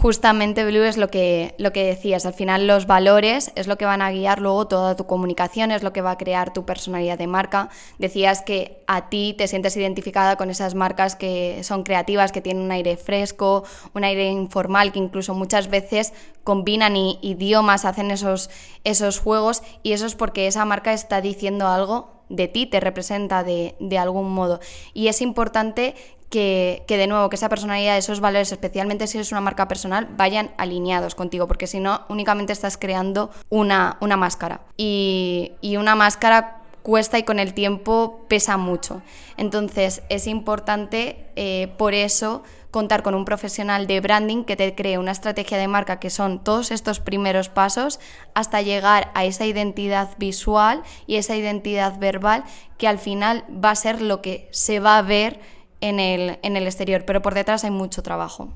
Justamente, 0.01 0.65
Blue, 0.65 0.83
es 0.85 0.97
lo 0.97 1.09
que, 1.09 1.55
lo 1.59 1.75
que 1.75 1.85
decías. 1.85 2.25
Al 2.25 2.33
final, 2.33 2.67
los 2.67 2.87
valores 2.87 3.53
es 3.55 3.67
lo 3.67 3.77
que 3.77 3.85
van 3.85 4.01
a 4.01 4.11
guiar 4.11 4.41
luego 4.41 4.67
toda 4.67 4.97
tu 4.97 5.05
comunicación, 5.05 5.73
es 5.73 5.83
lo 5.83 5.93
que 5.93 6.01
va 6.01 6.13
a 6.13 6.17
crear 6.17 6.55
tu 6.55 6.65
personalidad 6.65 7.19
de 7.19 7.27
marca. 7.27 7.69
Decías 7.99 8.41
que 8.41 8.83
a 8.87 9.11
ti 9.11 9.35
te 9.37 9.47
sientes 9.47 9.77
identificada 9.77 10.37
con 10.37 10.49
esas 10.49 10.75
marcas 10.75 11.17
que 11.17 11.61
son 11.65 11.83
creativas, 11.83 12.33
que 12.33 12.41
tienen 12.41 12.63
un 12.63 12.73
aire 12.73 12.97
fresco, 12.97 13.65
un 13.93 14.05
aire 14.05 14.31
informal, 14.31 14.91
que 14.91 15.01
incluso 15.01 15.35
muchas 15.35 15.69
veces 15.69 16.15
combinan 16.45 16.97
idiomas, 16.97 17.85
hacen 17.85 18.11
esos, 18.11 18.49
esos 18.85 19.19
juegos, 19.19 19.63
y 19.83 19.93
eso 19.93 20.07
es 20.07 20.15
porque 20.15 20.47
esa 20.47 20.65
marca 20.65 20.95
está 20.95 21.21
diciendo 21.21 21.69
algo 21.69 22.25
de 22.31 22.49
ti, 22.49 22.65
te 22.65 22.81
representa 22.81 23.45
de, 23.45 23.75
de 23.81 23.99
algún 23.99 24.33
modo. 24.33 24.61
Y 24.95 25.09
es 25.09 25.21
importante 25.21 25.95
que, 26.31 26.85
de 26.89 27.07
nuevo, 27.07 27.29
que 27.29 27.37
esa 27.37 27.49
personalidad, 27.49 27.99
esos 27.99 28.21
valores, 28.21 28.53
especialmente 28.53 29.07
si 29.07 29.19
eres 29.19 29.33
una 29.33 29.41
marca 29.41 29.69
personal, 29.69 30.09
vayan 30.17 30.53
alineados 30.57 31.15
contigo, 31.15 31.47
porque 31.49 31.67
si 31.67 31.81
no, 31.81 32.03
únicamente 32.09 32.53
estás 32.53 32.79
creando 32.79 33.31
una, 33.49 33.99
una 34.01 34.17
máscara. 34.17 34.61
Y, 34.77 35.53
y 35.61 35.77
una 35.77 35.97
máscara 35.97 36.61
cuesta 36.83 37.19
y 37.19 37.25
con 37.25 37.39
el 37.39 37.53
tiempo 37.53 38.25
pesa 38.29 38.57
mucho. 38.57 39.03
Entonces 39.37 40.03
es 40.09 40.27
importante 40.27 41.27
eh, 41.37 41.73
por 41.77 41.95
eso 41.95 42.43
contar 42.71 43.03
con 43.03 43.15
un 43.15 43.25
profesional 43.25 43.87
de 43.87 44.01
branding 44.01 44.45
que 44.45 44.57
te 44.57 44.75
cree 44.75 44.99
una 44.99 45.11
estrategia 45.11 45.59
de 45.59 45.69
marca 45.69 45.99
que 45.99 46.11
son 46.11 46.43
todos 46.43 46.71
estos 46.71 47.01
primeros 47.01 47.49
pasos 47.49 47.99
hasta 48.35 48.63
llegar 48.63 49.11
a 49.15 49.25
esa 49.25 49.45
identidad 49.45 50.11
visual 50.19 50.83
y 51.07 51.17
esa 51.17 51.37
identidad 51.37 51.99
verbal 51.99 52.45
que 52.79 52.87
al 52.87 52.99
final 52.99 53.45
va 53.53 53.71
a 53.71 53.77
ser 53.77 54.01
lo 54.01 54.23
que 54.23 54.49
se 54.53 54.79
va 54.79 54.99
a 54.99 55.03
ver 55.03 55.41
en 55.81 56.01
el, 56.01 56.39
en 56.43 56.57
el 56.57 56.67
exterior, 56.67 57.05
pero 57.07 57.23
por 57.23 57.35
detrás 57.35 57.65
hay 57.65 57.71
mucho 57.71 58.03
trabajo. 58.03 58.53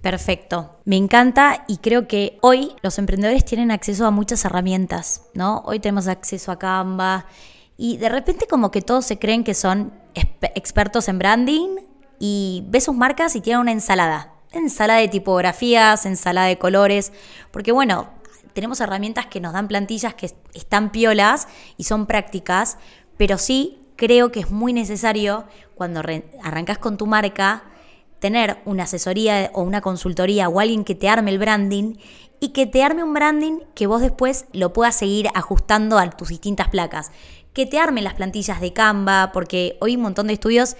Perfecto. 0.00 0.76
Me 0.84 0.96
encanta 0.96 1.64
y 1.66 1.78
creo 1.78 2.06
que 2.06 2.38
hoy 2.40 2.72
los 2.82 2.98
emprendedores 2.98 3.44
tienen 3.44 3.70
acceso 3.70 4.06
a 4.06 4.10
muchas 4.10 4.44
herramientas, 4.44 5.22
¿no? 5.34 5.62
Hoy 5.66 5.80
tenemos 5.80 6.08
acceso 6.08 6.52
a 6.52 6.58
Canva 6.58 7.26
y 7.76 7.96
de 7.96 8.08
repente 8.08 8.46
como 8.46 8.70
que 8.70 8.82
todos 8.82 9.04
se 9.04 9.18
creen 9.18 9.44
que 9.44 9.54
son 9.54 9.92
expertos 10.14 11.08
en 11.08 11.18
branding 11.18 11.76
y 12.18 12.64
ves 12.68 12.84
sus 12.84 12.94
marcas 12.94 13.36
y 13.36 13.40
tienen 13.40 13.60
una 13.60 13.72
ensalada. 13.72 14.34
Ensalada 14.52 15.00
de 15.00 15.08
tipografías, 15.08 16.06
ensalada 16.06 16.46
de 16.46 16.58
colores, 16.58 17.12
porque 17.50 17.72
bueno, 17.72 18.08
tenemos 18.52 18.80
herramientas 18.80 19.26
que 19.26 19.40
nos 19.40 19.52
dan 19.52 19.68
plantillas 19.68 20.14
que 20.14 20.30
están 20.54 20.90
piolas 20.90 21.48
y 21.76 21.84
son 21.84 22.06
prácticas, 22.06 22.78
pero 23.16 23.38
sí 23.38 23.78
creo 23.96 24.32
que 24.32 24.40
es 24.40 24.50
muy 24.50 24.72
necesario 24.72 25.44
cuando 25.78 26.02
arrancas 26.42 26.76
con 26.76 26.98
tu 26.98 27.06
marca 27.06 27.64
tener 28.18 28.58
una 28.64 28.82
asesoría 28.82 29.50
o 29.54 29.62
una 29.62 29.80
consultoría 29.80 30.48
o 30.48 30.60
alguien 30.60 30.84
que 30.84 30.94
te 30.94 31.08
arme 31.08 31.30
el 31.30 31.38
branding 31.38 31.94
y 32.40 32.48
que 32.48 32.66
te 32.66 32.82
arme 32.82 33.02
un 33.02 33.14
branding 33.14 33.60
que 33.74 33.86
vos 33.86 34.00
después 34.00 34.46
lo 34.52 34.72
puedas 34.72 34.96
seguir 34.96 35.28
ajustando 35.34 35.98
a 35.98 36.10
tus 36.10 36.28
distintas 36.28 36.68
placas. 36.68 37.10
Que 37.52 37.66
te 37.66 37.78
armen 37.78 38.04
las 38.04 38.14
plantillas 38.14 38.60
de 38.60 38.72
Canva, 38.72 39.30
porque 39.32 39.78
hoy 39.80 39.96
un 39.96 40.02
montón 40.02 40.26
de 40.26 40.34
estudios 40.34 40.76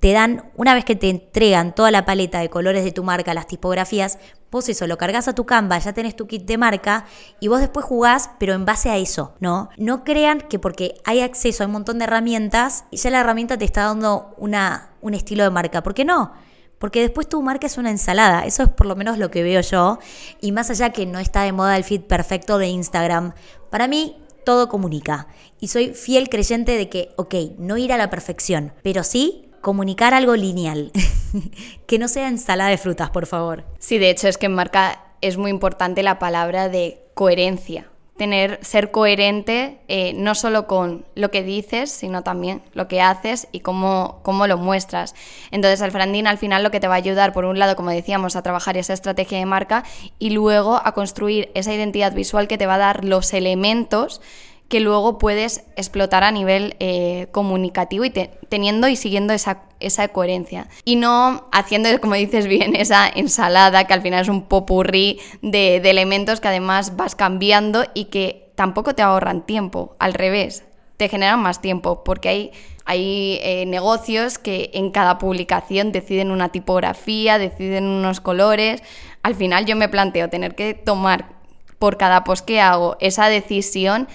te 0.00 0.12
dan, 0.12 0.50
una 0.54 0.74
vez 0.74 0.84
que 0.84 0.96
te 0.96 1.08
entregan 1.08 1.74
toda 1.74 1.90
la 1.90 2.04
paleta 2.04 2.40
de 2.40 2.50
colores 2.50 2.84
de 2.84 2.92
tu 2.92 3.02
marca, 3.02 3.34
las 3.34 3.46
tipografías, 3.46 4.18
vos 4.54 4.68
eso 4.68 4.86
lo 4.86 4.96
cargas 4.96 5.26
a 5.26 5.34
tu 5.34 5.46
Canva, 5.46 5.80
ya 5.80 5.92
tenés 5.92 6.14
tu 6.14 6.28
kit 6.28 6.44
de 6.44 6.58
marca 6.58 7.06
y 7.40 7.48
vos 7.48 7.58
después 7.58 7.84
jugás, 7.84 8.30
pero 8.38 8.52
en 8.54 8.64
base 8.64 8.88
a 8.88 8.96
eso, 8.96 9.34
¿no? 9.40 9.68
No 9.76 10.04
crean 10.04 10.42
que 10.42 10.60
porque 10.60 10.94
hay 11.04 11.22
acceso 11.22 11.64
a 11.64 11.66
un 11.66 11.72
montón 11.72 11.98
de 11.98 12.04
herramientas, 12.04 12.84
ya 12.92 13.10
la 13.10 13.18
herramienta 13.18 13.58
te 13.58 13.64
está 13.64 13.82
dando 13.82 14.32
una, 14.38 14.90
un 15.00 15.14
estilo 15.14 15.42
de 15.42 15.50
marca, 15.50 15.82
¿por 15.82 15.92
qué 15.92 16.04
no? 16.04 16.34
Porque 16.78 17.00
después 17.00 17.28
tu 17.28 17.42
marca 17.42 17.66
es 17.66 17.78
una 17.78 17.90
ensalada, 17.90 18.44
eso 18.44 18.62
es 18.62 18.68
por 18.68 18.86
lo 18.86 18.94
menos 18.94 19.18
lo 19.18 19.28
que 19.28 19.42
veo 19.42 19.60
yo, 19.60 19.98
y 20.40 20.52
más 20.52 20.70
allá 20.70 20.90
que 20.90 21.04
no 21.04 21.18
está 21.18 21.42
de 21.42 21.50
moda 21.50 21.76
el 21.76 21.82
feed 21.82 22.02
perfecto 22.02 22.58
de 22.58 22.68
Instagram, 22.68 23.34
para 23.70 23.88
mí 23.88 24.22
todo 24.44 24.68
comunica. 24.68 25.26
Y 25.58 25.66
soy 25.66 25.94
fiel 25.94 26.28
creyente 26.28 26.78
de 26.78 26.88
que, 26.88 27.10
ok, 27.16 27.34
no 27.58 27.76
ir 27.76 27.92
a 27.92 27.96
la 27.96 28.08
perfección, 28.08 28.72
pero 28.84 29.02
sí 29.02 29.43
comunicar 29.64 30.14
algo 30.14 30.36
lineal. 30.36 30.92
que 31.88 31.98
no 31.98 32.06
sea 32.06 32.28
ensalada 32.28 32.70
de 32.70 32.78
frutas, 32.78 33.10
por 33.10 33.26
favor. 33.26 33.64
Sí, 33.80 33.98
de 33.98 34.10
hecho 34.10 34.28
es 34.28 34.38
que 34.38 34.46
en 34.46 34.54
marca 34.54 35.02
es 35.20 35.36
muy 35.36 35.50
importante 35.50 36.04
la 36.04 36.20
palabra 36.20 36.68
de 36.68 37.00
coherencia 37.14 37.88
tener, 38.16 38.60
ser 38.62 38.90
coherente 38.90 39.80
eh, 39.88 40.12
no 40.14 40.34
solo 40.34 40.66
con 40.66 41.04
lo 41.14 41.30
que 41.30 41.42
dices, 41.42 41.90
sino 41.90 42.22
también 42.22 42.62
lo 42.72 42.86
que 42.86 43.00
haces 43.00 43.48
y 43.50 43.60
cómo, 43.60 44.20
cómo 44.22 44.46
lo 44.46 44.56
muestras. 44.56 45.14
Entonces, 45.50 45.80
el 45.80 45.90
branding 45.90 46.24
al 46.24 46.38
final 46.38 46.62
lo 46.62 46.70
que 46.70 46.80
te 46.80 46.88
va 46.88 46.94
a 46.94 46.98
ayudar, 46.98 47.32
por 47.32 47.44
un 47.44 47.58
lado, 47.58 47.76
como 47.76 47.90
decíamos, 47.90 48.36
a 48.36 48.42
trabajar 48.42 48.76
esa 48.76 48.92
estrategia 48.92 49.38
de 49.38 49.46
marca 49.46 49.84
y 50.18 50.30
luego 50.30 50.80
a 50.84 50.92
construir 50.92 51.50
esa 51.54 51.74
identidad 51.74 52.12
visual 52.14 52.46
que 52.46 52.58
te 52.58 52.66
va 52.66 52.76
a 52.76 52.78
dar 52.78 53.04
los 53.04 53.32
elementos 53.32 54.20
que 54.68 54.80
luego 54.80 55.18
puedes 55.18 55.64
explotar 55.76 56.24
a 56.24 56.30
nivel 56.30 56.76
eh, 56.80 57.28
comunicativo 57.32 58.04
y 58.04 58.10
teniendo 58.10 58.88
y 58.88 58.96
siguiendo 58.96 59.32
esa, 59.32 59.62
esa, 59.80 60.08
coherencia. 60.08 60.68
Y 60.84 60.96
no 60.96 61.48
haciendo, 61.52 61.88
como 62.00 62.14
dices 62.14 62.46
bien, 62.46 62.74
esa 62.74 63.08
ensalada 63.08 63.86
que 63.86 63.94
al 63.94 64.02
final 64.02 64.22
es 64.22 64.28
un 64.28 64.42
popurrí 64.42 65.20
de, 65.42 65.80
de 65.80 65.90
elementos 65.90 66.40
que 66.40 66.48
además 66.48 66.96
vas 66.96 67.14
cambiando 67.14 67.84
y 67.94 68.06
que 68.06 68.52
tampoco 68.54 68.94
te 68.94 69.02
ahorran 69.02 69.46
tiempo, 69.46 69.96
al 69.98 70.14
revés, 70.14 70.64
te 70.96 71.08
generan 71.08 71.40
más 71.40 71.60
tiempo 71.60 72.04
porque 72.04 72.28
hay 72.28 72.52
hay 72.84 73.38
eh, 73.42 73.64
negocios 73.66 74.38
que 74.38 74.70
en 74.74 74.90
cada 74.90 75.18
publicación 75.18 75.90
deciden 75.90 76.30
una 76.30 76.50
tipografía, 76.50 77.38
deciden 77.38 77.86
unos 77.86 78.20
colores. 78.20 78.82
Al 79.22 79.34
final 79.34 79.64
yo 79.64 79.74
me 79.74 79.88
planteo 79.88 80.28
tener 80.28 80.54
que 80.54 80.74
tomar 80.74 81.30
por 81.78 81.96
cada 81.96 82.24
post 82.24 82.44
que 82.44 82.60
hago 82.60 82.96
esa 83.00 83.28
decisión 83.28 84.06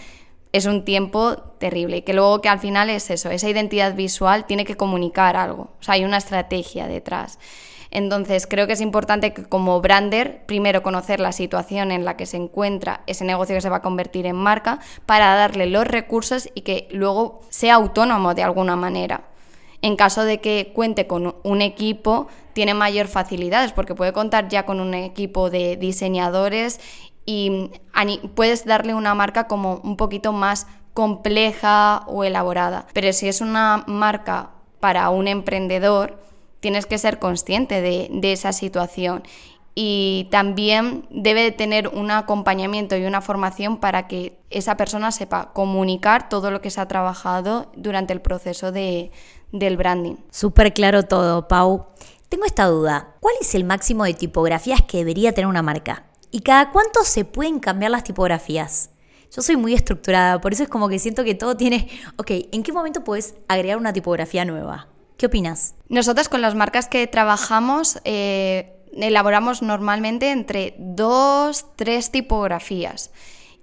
es 0.52 0.66
un 0.66 0.84
tiempo 0.84 1.38
terrible 1.60 2.04
que 2.04 2.14
luego 2.14 2.42
que 2.42 2.50
al 2.50 2.60
final 2.60 2.90
es 2.90 3.10
eso, 3.10 3.30
esa 3.30 3.50
identidad 3.50 3.96
visual 3.96 4.46
tiene 4.46 4.66
que 4.66 4.76
comunicar 4.76 5.38
algo, 5.38 5.70
o 5.80 5.84
sea, 5.84 5.96
hay 5.96 6.06
una 6.06 6.18
estrategia 6.18 6.88
detrás. 6.88 7.40
Entonces, 7.92 8.46
creo 8.46 8.68
que 8.68 8.74
es 8.74 8.82
importante 8.82 9.34
que 9.34 9.46
como 9.46 9.82
brander, 9.82 10.44
primero 10.46 10.84
conocer 10.84 11.20
la 11.20 11.32
situación 11.32 11.92
en 11.92 12.06
la 12.06 12.18
que 12.18 12.28
se 12.28 12.38
encuentra 12.38 13.02
ese 13.08 13.26
negocio 13.26 13.56
que 13.56 13.62
se 13.62 13.70
va 13.70 13.78
a 13.78 13.82
convertir 13.82 14.28
en 14.28 14.36
marca 14.36 14.80
para 15.08 15.34
darle 15.34 15.66
los 15.66 15.88
recursos 15.88 16.50
y 16.54 16.62
que 16.62 16.88
luego 16.92 17.42
sea 17.50 17.76
autónomo 17.76 18.36
de 18.36 18.44
alguna 18.44 18.76
manera. 18.76 19.24
En 19.82 19.96
caso 19.96 20.26
de 20.26 20.42
que 20.42 20.72
cuente 20.74 21.08
con 21.08 21.36
un 21.44 21.62
equipo, 21.62 22.28
tiene 22.54 22.74
mayor 22.74 23.08
facilidades 23.08 23.72
porque 23.72 23.96
puede 23.96 24.12
contar 24.12 24.50
ya 24.50 24.66
con 24.66 24.80
un 24.80 24.94
equipo 24.94 25.50
de 25.50 25.78
diseñadores 25.78 26.80
y 27.26 27.72
puedes 28.36 28.66
darle 28.66 28.94
una 28.94 29.14
marca 29.16 29.48
como 29.48 29.76
un 29.84 29.98
poquito 29.98 30.34
más 30.34 30.68
compleja 30.94 32.04
o 32.08 32.24
elaborada. 32.24 32.88
Pero 32.94 33.14
si 33.14 33.28
es 33.28 33.40
una 33.40 33.84
marca 33.88 34.50
para 34.80 35.10
un 35.10 35.28
emprendedor, 35.28 36.20
tienes 36.60 36.86
que 36.86 36.98
ser 36.98 37.20
consciente 37.20 37.82
de, 37.82 38.32
esa 38.34 38.52
situación 38.52 39.24
y 39.76 40.28
también 40.32 41.06
debe 41.10 41.52
tener 41.52 41.88
un 41.88 42.12
acompañamiento 42.12 42.98
y 42.98 43.06
una 43.06 43.22
formación 43.22 43.78
para 43.78 44.08
que 44.08 44.38
esa 44.50 44.76
persona 44.76 45.12
sepa 45.12 45.54
comunicar 45.54 46.28
todo 46.28 46.52
lo 46.52 46.62
que 46.62 46.70
se 46.70 46.82
ha 46.82 46.88
trabajado 46.88 47.72
durante 47.76 48.12
el 48.12 48.22
proceso 48.22 48.72
de, 48.72 49.12
del 49.52 49.78
branding. 49.78 50.16
Súper 50.32 50.74
claro 50.74 51.04
todo, 51.04 51.48
Pau. 51.48 51.88
Tengo 52.30 52.46
esta 52.46 52.66
duda. 52.66 53.16
¿Cuál 53.20 53.36
es 53.42 53.56
el 53.56 53.64
máximo 53.64 54.04
de 54.04 54.14
tipografías 54.14 54.82
que 54.84 55.00
debería 55.00 55.34
tener 55.34 55.48
una 55.48 55.64
marca? 55.64 56.06
¿Y 56.32 56.42
cada 56.42 56.72
cuánto 56.72 57.04
se 57.04 57.26
pueden 57.26 57.60
cambiar 57.60 57.92
las 57.92 58.04
tipografías? 58.04 58.92
Yo 59.36 59.42
soy 59.42 59.58
muy 59.58 59.74
estructurada, 59.74 60.42
por 60.42 60.54
eso 60.54 60.64
es 60.64 60.70
como 60.70 60.90
que 60.90 60.98
siento 60.98 61.24
que 61.24 61.36
todo 61.36 61.56
tiene, 61.56 61.88
ok, 62.18 62.32
¿en 62.52 62.64
qué 62.64 62.72
momento 62.72 63.04
puedes 63.04 63.36
agregar 63.48 63.78
una 63.78 63.94
tipografía 63.94 64.44
nueva? 64.44 64.88
¿Qué 65.18 65.28
opinas? 65.28 65.76
Nosotros 65.88 66.30
con 66.30 66.42
las 66.42 66.56
marcas 66.56 66.88
que 66.88 67.06
trabajamos 67.06 68.00
eh, 68.06 68.80
elaboramos 68.94 69.62
normalmente 69.62 70.32
entre 70.32 70.76
dos, 70.80 71.66
tres 71.76 72.12
tipografías 72.12 73.12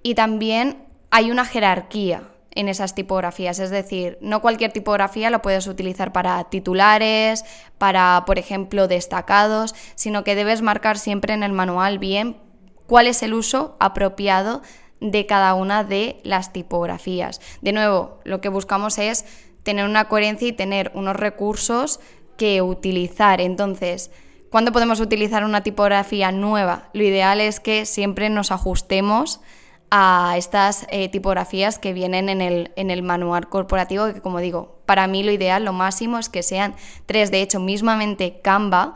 y 0.03 0.15
también 0.15 0.87
hay 1.11 1.31
una 1.31 1.45
jerarquía 1.45 2.29
en 2.57 2.69
esas 2.69 2.95
tipografías. 2.95 3.59
Es 3.61 3.71
decir, 3.71 4.19
no 4.21 4.41
cualquier 4.41 4.73
tipografía 4.73 5.31
lo 5.31 5.43
puedes 5.43 5.67
utilizar 5.69 6.13
para 6.13 6.43
titulares, 6.45 7.45
para, 7.79 8.25
por 8.27 8.39
ejemplo, 8.39 8.89
destacados, 8.89 9.75
sino 9.95 10.25
que 10.25 10.35
debes 10.35 10.63
marcar 10.63 10.99
siempre 10.99 11.35
en 11.35 11.43
el 11.43 11.53
manual 11.53 11.99
bien 11.99 12.39
cuál 12.87 13.07
es 13.07 13.23
el 13.23 13.35
uso 13.35 13.77
apropiado 13.79 14.63
de 15.01 15.27
cada 15.27 15.55
una 15.55 15.85
de 15.85 16.21
las 16.25 16.53
tipografías. 16.53 17.41
De 17.61 17.73
nuevo, 17.73 18.19
lo 18.25 18.41
que 18.41 18.49
buscamos 18.49 18.99
es 18.99 19.25
tener 19.63 19.85
una 19.85 20.09
coherencia 20.09 20.49
y 20.49 20.53
tener 20.53 20.91
unos 20.95 21.17
recursos 21.17 22.01
que 22.37 22.63
utilizar. 22.63 23.41
Entonces, 23.41 24.11
¿cuándo 24.51 24.73
podemos 24.73 25.01
utilizar 25.01 25.45
una 25.45 25.63
tipografía 25.63 26.33
nueva? 26.33 26.89
Lo 26.93 27.03
ideal 27.03 27.41
es 27.41 27.61
que 27.61 27.85
siempre 27.85 28.31
nos 28.31 28.53
ajustemos 28.53 29.41
a 29.91 30.35
estas 30.37 30.87
eh, 30.91 31.09
tipografías 31.09 31.79
que 31.79 31.93
vienen 31.93 32.29
en 32.29 32.41
el, 32.41 32.73
en 32.77 32.91
el 32.91 33.03
manual 33.03 33.49
corporativo, 33.49 34.13
que 34.13 34.21
como 34.21 34.41
digo, 34.41 34.79
para 34.87 35.07
mí 35.07 35.23
lo 35.23 35.33
ideal, 35.33 35.65
lo 35.65 35.73
máximo 35.73 36.19
es 36.19 36.29
que 36.29 36.43
sean 36.43 36.75
tres. 37.07 37.31
De 37.31 37.43
hecho, 37.43 37.61
mismamente 37.61 38.41
Canva 38.43 38.95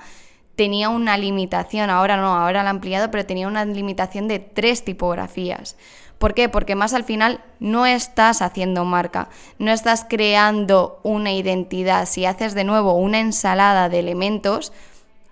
tenía 0.57 0.89
una 0.89 1.17
limitación, 1.17 1.91
ahora 1.91 2.17
no, 2.17 2.37
ahora 2.37 2.63
la 2.63 2.71
ha 2.71 2.73
ampliado, 2.73 3.11
pero 3.11 3.25
tenía 3.25 3.49
una 3.49 3.65
limitación 3.65 4.29
de 4.29 4.41
tres 4.41 4.85
tipografías. 4.85 5.77
¿Por 6.19 6.35
qué? 6.35 6.51
Porque 6.51 6.75
más 6.75 6.93
al 6.93 7.05
final 7.05 7.43
no 7.61 7.87
estás 7.87 8.43
haciendo 8.43 8.85
marca, 8.85 9.31
no 9.59 9.73
estás 9.73 10.05
creando 10.07 11.01
una 11.03 11.33
identidad. 11.33 12.07
Si 12.07 12.27
haces 12.27 12.53
de 12.53 12.65
nuevo 12.65 12.93
una 12.93 13.21
ensalada 13.21 13.89
de 13.89 14.01
elementos, 14.01 14.71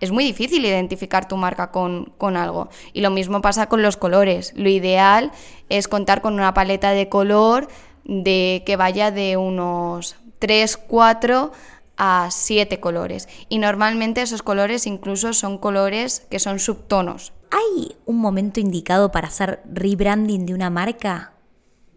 es 0.01 0.11
muy 0.11 0.25
difícil 0.25 0.65
identificar 0.65 1.29
tu 1.29 1.37
marca 1.37 1.71
con, 1.71 2.13
con, 2.19 2.37
algo. 2.37 2.69
Y 2.93 3.01
lo 3.01 3.11
mismo 3.11 3.41
pasa 3.41 3.69
con 3.69 3.83
los 3.83 3.97
colores. 3.97 4.53
Lo 4.57 4.69
ideal 4.69 5.33
es 5.69 5.89
contar 5.89 6.23
con 6.23 6.35
una 6.35 6.55
paleta 6.55 6.93
de 6.93 7.09
color 7.09 7.69
de 8.05 8.63
que 8.65 8.77
vaya 8.77 9.11
de 9.11 9.37
unos 9.37 10.17
3, 10.39 10.77
4 10.77 11.53
a 11.99 12.29
siete 12.31 12.81
colores. 12.81 13.29
Y 13.49 13.59
normalmente 13.59 14.23
esos 14.23 14.43
colores 14.43 14.87
incluso 14.87 15.33
son 15.35 15.59
colores 15.59 16.27
que 16.31 16.39
son 16.39 16.61
subtonos. 16.61 17.33
¿Hay 17.51 17.97
un 18.07 18.19
momento 18.19 18.61
indicado 18.61 19.11
para 19.11 19.29
hacer 19.29 19.61
rebranding 19.71 20.47
de 20.47 20.55
una 20.55 20.71
marca? 20.71 21.33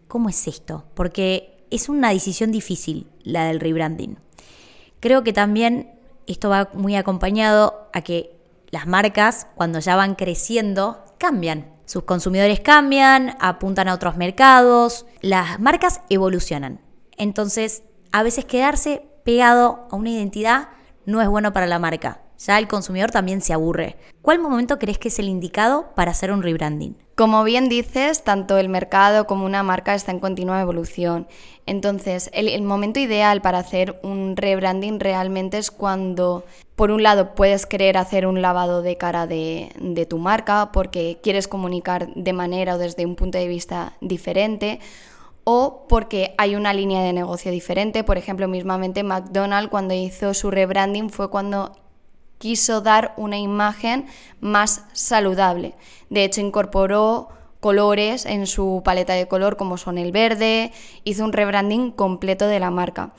¿Cómo 0.08 0.28
es 0.28 0.48
esto? 0.48 0.84
Porque 0.94 1.64
es 1.70 1.88
una 1.88 2.10
decisión 2.10 2.50
difícil 2.50 3.06
la 3.22 3.46
del 3.46 3.60
rebranding. 3.60 4.18
Creo 5.00 5.22
que 5.22 5.32
también 5.32 5.90
esto 6.26 6.48
va 6.48 6.70
muy 6.72 6.96
acompañado 6.96 7.88
a 7.92 8.02
que 8.02 8.36
las 8.70 8.86
marcas, 8.86 9.46
cuando 9.54 9.80
ya 9.80 9.96
van 9.96 10.14
creciendo, 10.14 11.04
cambian. 11.18 11.70
Sus 11.84 12.04
consumidores 12.04 12.60
cambian, 12.60 13.36
apuntan 13.38 13.88
a 13.88 13.94
otros 13.94 14.16
mercados, 14.16 15.04
las 15.20 15.60
marcas 15.60 16.00
evolucionan. 16.08 16.80
Entonces, 17.18 17.82
a 18.12 18.22
veces 18.22 18.46
quedarse 18.46 19.06
pegado 19.24 19.86
a 19.90 19.96
una 19.96 20.10
identidad 20.10 20.70
no 21.04 21.20
es 21.20 21.28
bueno 21.28 21.52
para 21.52 21.66
la 21.66 21.78
marca. 21.78 22.21
Ya 22.44 22.58
el 22.58 22.66
consumidor 22.66 23.10
también 23.12 23.40
se 23.40 23.52
aburre. 23.52 23.96
¿Cuál 24.20 24.40
momento 24.40 24.78
crees 24.78 24.98
que 24.98 25.08
es 25.08 25.18
el 25.20 25.28
indicado 25.28 25.90
para 25.94 26.10
hacer 26.10 26.32
un 26.32 26.42
rebranding? 26.42 26.96
Como 27.14 27.44
bien 27.44 27.68
dices, 27.68 28.24
tanto 28.24 28.58
el 28.58 28.68
mercado 28.68 29.26
como 29.26 29.44
una 29.44 29.62
marca 29.62 29.94
está 29.94 30.10
en 30.10 30.18
continua 30.18 30.60
evolución. 30.60 31.28
Entonces, 31.66 32.30
el, 32.32 32.62
momento 32.62 32.98
ideal 32.98 33.42
para 33.42 33.58
hacer 33.58 34.00
un 34.02 34.36
rebranding 34.36 34.98
realmente 34.98 35.58
es 35.58 35.70
cuando, 35.70 36.44
por 36.74 36.90
un 36.90 37.04
lado, 37.04 37.34
puedes 37.34 37.66
querer 37.66 37.96
hacer 37.96 38.26
un 38.26 38.42
lavado 38.42 38.82
de 38.82 38.96
cara 38.96 39.28
de, 39.28 39.70
de 39.78 40.06
tu 40.06 40.18
marca 40.18 40.72
porque 40.72 41.20
quieres 41.22 41.46
comunicar 41.46 42.12
de 42.14 42.32
manera 42.32 42.74
o 42.74 42.78
desde 42.78 43.06
un 43.06 43.14
punto 43.14 43.38
de 43.38 43.46
vista 43.46 43.92
diferente 44.00 44.80
o 45.44 45.86
porque 45.88 46.34
hay 46.38 46.56
una 46.56 46.72
línea 46.72 47.02
de 47.02 47.12
negocio 47.12 47.52
diferente. 47.52 48.04
Por 48.04 48.18
ejemplo, 48.18 48.48
mismamente 48.48 49.02
McDonald's 49.02 49.70
cuando 49.70 49.94
hizo 49.94 50.34
su 50.34 50.50
rebranding 50.50 51.10
fue 51.10 51.30
cuando 51.30 51.81
quiso 52.42 52.80
dar 52.80 53.14
una 53.16 53.38
imagen 53.38 54.06
más 54.40 54.84
saludable. 54.92 55.76
De 56.10 56.24
hecho, 56.24 56.40
incorporó 56.40 57.28
colores 57.60 58.26
en 58.26 58.48
su 58.48 58.82
paleta 58.84 59.12
de 59.12 59.28
color 59.28 59.56
como 59.56 59.76
son 59.76 59.96
el 59.96 60.10
verde, 60.10 60.72
hizo 61.04 61.24
un 61.24 61.32
rebranding 61.32 61.92
completo 61.92 62.48
de 62.48 62.58
la 62.58 62.72
marca. 62.72 63.12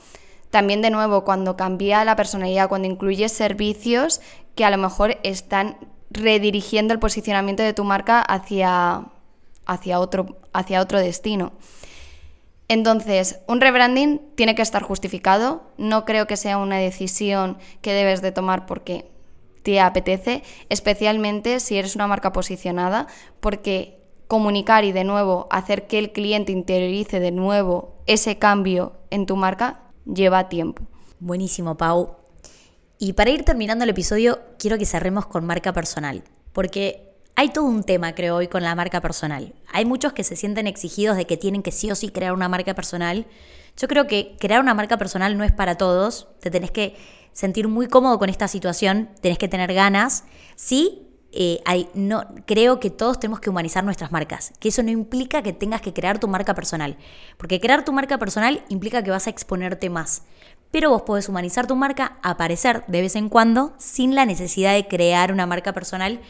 También 0.50 0.82
de 0.82 0.90
nuevo, 0.90 1.24
cuando 1.24 1.56
cambia 1.56 2.04
la 2.04 2.16
personalidad, 2.16 2.68
cuando 2.68 2.86
incluye 2.86 3.30
servicios 3.30 4.20
que 4.56 4.66
a 4.66 4.70
lo 4.70 4.76
mejor 4.76 5.16
están 5.22 5.78
redirigiendo 6.10 6.92
el 6.92 7.00
posicionamiento 7.00 7.62
de 7.62 7.72
tu 7.72 7.82
marca 7.82 8.20
hacia, 8.20 9.06
hacia, 9.64 10.00
otro, 10.00 10.36
hacia 10.52 10.82
otro 10.82 10.98
destino. 10.98 11.54
Entonces, 12.68 13.40
un 13.46 13.62
rebranding 13.62 14.20
tiene 14.34 14.54
que 14.54 14.60
estar 14.60 14.82
justificado. 14.82 15.62
No 15.78 16.04
creo 16.04 16.26
que 16.26 16.36
sea 16.36 16.58
una 16.58 16.76
decisión 16.76 17.56
que 17.80 17.94
debes 17.94 18.20
de 18.20 18.32
tomar 18.32 18.66
porque 18.66 19.13
te 19.64 19.80
apetece, 19.80 20.44
especialmente 20.68 21.58
si 21.58 21.76
eres 21.76 21.96
una 21.96 22.06
marca 22.06 22.32
posicionada, 22.32 23.08
porque 23.40 23.98
comunicar 24.28 24.84
y 24.84 24.92
de 24.92 25.04
nuevo 25.04 25.48
hacer 25.50 25.86
que 25.86 25.98
el 25.98 26.12
cliente 26.12 26.52
interiorice 26.52 27.18
de 27.18 27.32
nuevo 27.32 27.96
ese 28.06 28.38
cambio 28.38 28.92
en 29.10 29.26
tu 29.26 29.36
marca 29.36 29.80
lleva 30.04 30.48
tiempo. 30.48 30.86
Buenísimo, 31.18 31.76
Pau. 31.76 32.16
Y 32.98 33.14
para 33.14 33.30
ir 33.30 33.44
terminando 33.44 33.84
el 33.84 33.90
episodio, 33.90 34.40
quiero 34.58 34.78
que 34.78 34.86
cerremos 34.86 35.26
con 35.26 35.46
marca 35.46 35.72
personal, 35.72 36.22
porque 36.52 37.14
hay 37.34 37.48
todo 37.48 37.64
un 37.64 37.84
tema, 37.84 38.14
creo, 38.14 38.36
hoy 38.36 38.48
con 38.48 38.62
la 38.62 38.74
marca 38.74 39.00
personal. 39.00 39.54
Hay 39.72 39.86
muchos 39.86 40.12
que 40.12 40.24
se 40.24 40.36
sienten 40.36 40.66
exigidos 40.66 41.16
de 41.16 41.26
que 41.26 41.38
tienen 41.38 41.62
que 41.62 41.72
sí 41.72 41.90
o 41.90 41.94
sí 41.94 42.10
crear 42.10 42.34
una 42.34 42.48
marca 42.48 42.74
personal. 42.74 43.26
Yo 43.78 43.88
creo 43.88 44.06
que 44.06 44.36
crear 44.38 44.60
una 44.60 44.74
marca 44.74 44.98
personal 44.98 45.36
no 45.38 45.42
es 45.42 45.52
para 45.52 45.76
todos. 45.76 46.28
Te 46.40 46.50
tenés 46.50 46.70
que 46.70 46.96
sentir 47.34 47.68
muy 47.68 47.88
cómodo 47.88 48.18
con 48.18 48.30
esta 48.30 48.48
situación, 48.48 49.10
tenés 49.20 49.36
que 49.36 49.48
tener 49.48 49.74
ganas. 49.74 50.24
Sí, 50.56 51.06
eh, 51.32 51.60
hay, 51.66 51.90
no, 51.92 52.24
creo 52.46 52.80
que 52.80 52.88
todos 52.88 53.20
tenemos 53.20 53.40
que 53.40 53.50
humanizar 53.50 53.84
nuestras 53.84 54.10
marcas, 54.12 54.54
que 54.58 54.68
eso 54.68 54.82
no 54.82 54.90
implica 54.90 55.42
que 55.42 55.52
tengas 55.52 55.82
que 55.82 55.92
crear 55.92 56.18
tu 56.18 56.28
marca 56.28 56.54
personal, 56.54 56.96
porque 57.36 57.60
crear 57.60 57.84
tu 57.84 57.92
marca 57.92 58.16
personal 58.16 58.64
implica 58.70 59.02
que 59.02 59.10
vas 59.10 59.26
a 59.26 59.30
exponerte 59.30 59.90
más. 59.90 60.22
Pero 60.70 60.88
vos 60.88 61.02
podés 61.02 61.28
humanizar 61.28 61.66
tu 61.66 61.76
marca, 61.76 62.16
aparecer 62.22 62.84
de 62.86 63.02
vez 63.02 63.14
en 63.16 63.28
cuando, 63.28 63.74
sin 63.76 64.14
la 64.14 64.24
necesidad 64.24 64.72
de 64.72 64.88
crear 64.88 65.30
una 65.30 65.46
marca 65.46 65.74
personal 65.74 66.20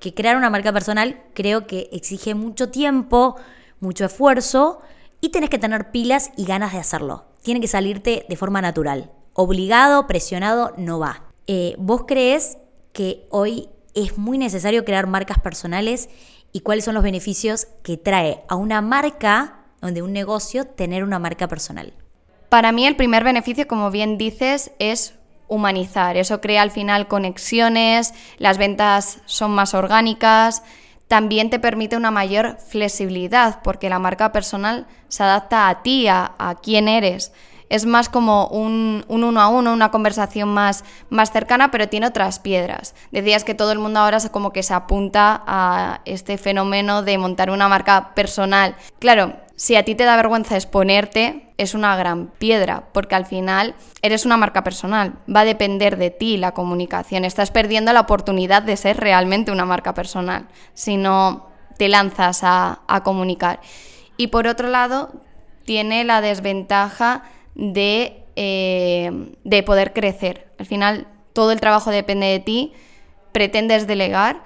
que 0.00 0.14
crear 0.14 0.36
una 0.36 0.50
marca 0.50 0.72
personal 0.72 1.22
creo 1.34 1.66
que 1.66 1.88
exige 1.92 2.34
mucho 2.34 2.70
tiempo, 2.70 3.36
mucho 3.78 4.06
esfuerzo 4.06 4.80
y 5.20 5.28
tenés 5.28 5.50
que 5.50 5.58
tener 5.58 5.90
pilas 5.90 6.32
y 6.36 6.46
ganas 6.46 6.72
de 6.72 6.78
hacerlo. 6.78 7.26
Tiene 7.42 7.60
que 7.60 7.68
salirte 7.68 8.24
de 8.28 8.36
forma 8.36 8.62
natural. 8.62 9.12
Obligado, 9.42 10.06
presionado, 10.06 10.74
no 10.76 10.98
va. 10.98 11.22
Eh, 11.46 11.74
¿Vos 11.78 12.04
crees 12.06 12.58
que 12.92 13.26
hoy 13.30 13.70
es 13.94 14.18
muy 14.18 14.36
necesario 14.36 14.84
crear 14.84 15.06
marcas 15.06 15.38
personales 15.38 16.10
y 16.52 16.60
cuáles 16.60 16.84
son 16.84 16.92
los 16.92 17.02
beneficios 17.02 17.66
que 17.82 17.96
trae 17.96 18.42
a 18.50 18.56
una 18.56 18.82
marca, 18.82 19.64
donde 19.80 20.02
un 20.02 20.12
negocio, 20.12 20.66
tener 20.66 21.04
una 21.04 21.18
marca 21.18 21.48
personal? 21.48 21.94
Para 22.50 22.70
mí 22.70 22.86
el 22.86 22.96
primer 22.96 23.24
beneficio, 23.24 23.66
como 23.66 23.90
bien 23.90 24.18
dices, 24.18 24.72
es 24.78 25.14
humanizar. 25.48 26.18
Eso 26.18 26.42
crea 26.42 26.60
al 26.60 26.70
final 26.70 27.08
conexiones, 27.08 28.12
las 28.36 28.58
ventas 28.58 29.20
son 29.24 29.52
más 29.52 29.72
orgánicas, 29.72 30.62
también 31.08 31.48
te 31.48 31.58
permite 31.58 31.96
una 31.96 32.10
mayor 32.10 32.58
flexibilidad 32.58 33.62
porque 33.64 33.88
la 33.88 33.98
marca 33.98 34.32
personal 34.32 34.86
se 35.08 35.22
adapta 35.22 35.70
a 35.70 35.82
ti, 35.82 36.08
a, 36.08 36.58
quién 36.62 36.88
eres. 36.88 37.32
Es 37.70 37.86
más 37.86 38.10
como 38.10 38.48
un, 38.48 39.04
uno 39.08 39.40
a 39.40 39.48
uno, 39.48 39.72
una 39.72 39.90
conversación 39.90 40.50
más, 40.50 40.84
más 41.08 41.32
cercana, 41.32 41.70
pero 41.70 41.88
tiene 41.88 42.08
otras 42.08 42.38
piedras. 42.38 42.94
Decías 43.12 43.44
que 43.44 43.54
todo 43.54 43.72
el 43.72 43.78
mundo 43.78 44.00
ahora 44.00 44.18
como 44.30 44.52
que 44.52 44.62
se 44.62 44.74
apunta 44.74 45.42
a 45.46 46.02
este 46.04 46.36
fenómeno 46.36 47.02
de 47.02 47.16
montar 47.16 47.50
una 47.50 47.68
marca 47.68 48.12
personal. 48.14 48.76
Claro, 48.98 49.34
si 49.56 49.76
a 49.76 49.84
ti 49.84 49.94
te 49.94 50.04
da 50.04 50.16
vergüenza 50.16 50.56
exponerte, 50.56 51.52
es 51.58 51.74
una 51.74 51.94
gran 51.94 52.28
piedra, 52.28 52.84
porque 52.92 53.14
al 53.14 53.26
final 53.26 53.74
eres 54.00 54.24
una 54.24 54.38
marca 54.38 54.64
personal, 54.64 55.18
va 55.28 55.40
a 55.40 55.44
depender 55.44 55.98
de 55.98 56.10
ti 56.10 56.38
la 56.38 56.52
comunicación, 56.52 57.26
estás 57.26 57.50
perdiendo 57.50 57.92
la 57.92 58.00
oportunidad 58.00 58.62
de 58.62 58.78
ser 58.78 58.96
realmente 58.96 59.52
una 59.52 59.66
marca 59.66 59.92
personal 59.92 60.48
si 60.72 60.96
no 60.96 61.50
te 61.76 61.88
lanzas 61.88 62.40
a, 62.42 63.02
comunicar. 63.04 63.60
Y 64.16 64.28
por 64.28 64.46
otro 64.46 64.68
lado, 64.68 65.12
tiene 65.66 66.04
la 66.04 66.22
desventaja 66.22 67.24
de, 67.54 68.22
eh, 68.36 69.32
de 69.44 69.62
poder 69.62 69.92
crecer. 69.92 70.48
Al 70.58 70.66
final, 70.66 71.06
todo 71.32 71.52
el 71.52 71.60
trabajo 71.60 71.90
depende 71.90 72.26
de 72.26 72.40
ti, 72.40 72.72
pretendes 73.32 73.86
delegar, 73.86 74.42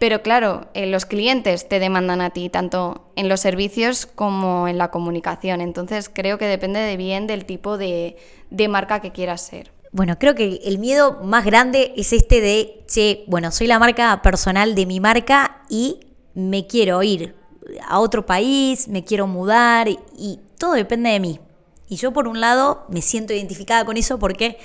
pero 0.00 0.22
claro, 0.22 0.68
eh, 0.72 0.86
los 0.86 1.04
clientes 1.04 1.68
te 1.68 1.78
demandan 1.78 2.22
a 2.22 2.30
ti, 2.30 2.48
tanto 2.48 3.12
en 3.16 3.28
los 3.28 3.40
servicios 3.40 4.06
como 4.06 4.66
en 4.66 4.78
la 4.78 4.90
comunicación. 4.90 5.60
Entonces 5.60 6.08
creo 6.08 6.38
que 6.38 6.46
depende 6.46 6.80
de 6.80 6.96
bien 6.96 7.26
del 7.26 7.44
tipo 7.44 7.76
de, 7.76 8.16
marca 8.70 9.00
que 9.00 9.12
quieras 9.12 9.42
ser. 9.42 9.72
Bueno, 9.92 10.18
creo 10.18 10.34
que 10.34 10.60
el 10.64 10.78
miedo 10.78 11.20
más 11.22 11.44
grande 11.44 11.92
es 11.96 12.14
este 12.14 12.40
de, 12.40 12.82
che, 12.86 13.24
bueno, 13.26 13.50
soy 13.50 13.66
la 13.66 13.78
marca 13.78 14.22
personal 14.22 14.74
de 14.74 14.86
mi 14.86 15.00
marca 15.00 15.62
y 15.68 16.00
me 16.32 16.66
quiero 16.66 17.02
ir 17.02 17.34
a 17.86 17.98
otro 17.98 18.24
país, 18.24 18.88
me 18.88 19.04
quiero 19.04 19.26
mudar 19.26 19.88
y 19.88 20.40
todo 20.56 20.72
depende 20.72 21.10
de 21.10 21.20
mí. 21.20 21.40
Y 21.90 21.96
yo 21.96 22.12
por 22.12 22.28
un 22.28 22.40
lado 22.40 22.86
me 22.88 23.02
siento 23.02 23.34
identificada 23.34 23.84
con 23.84 23.98
eso 23.98 24.18
porque 24.18 24.58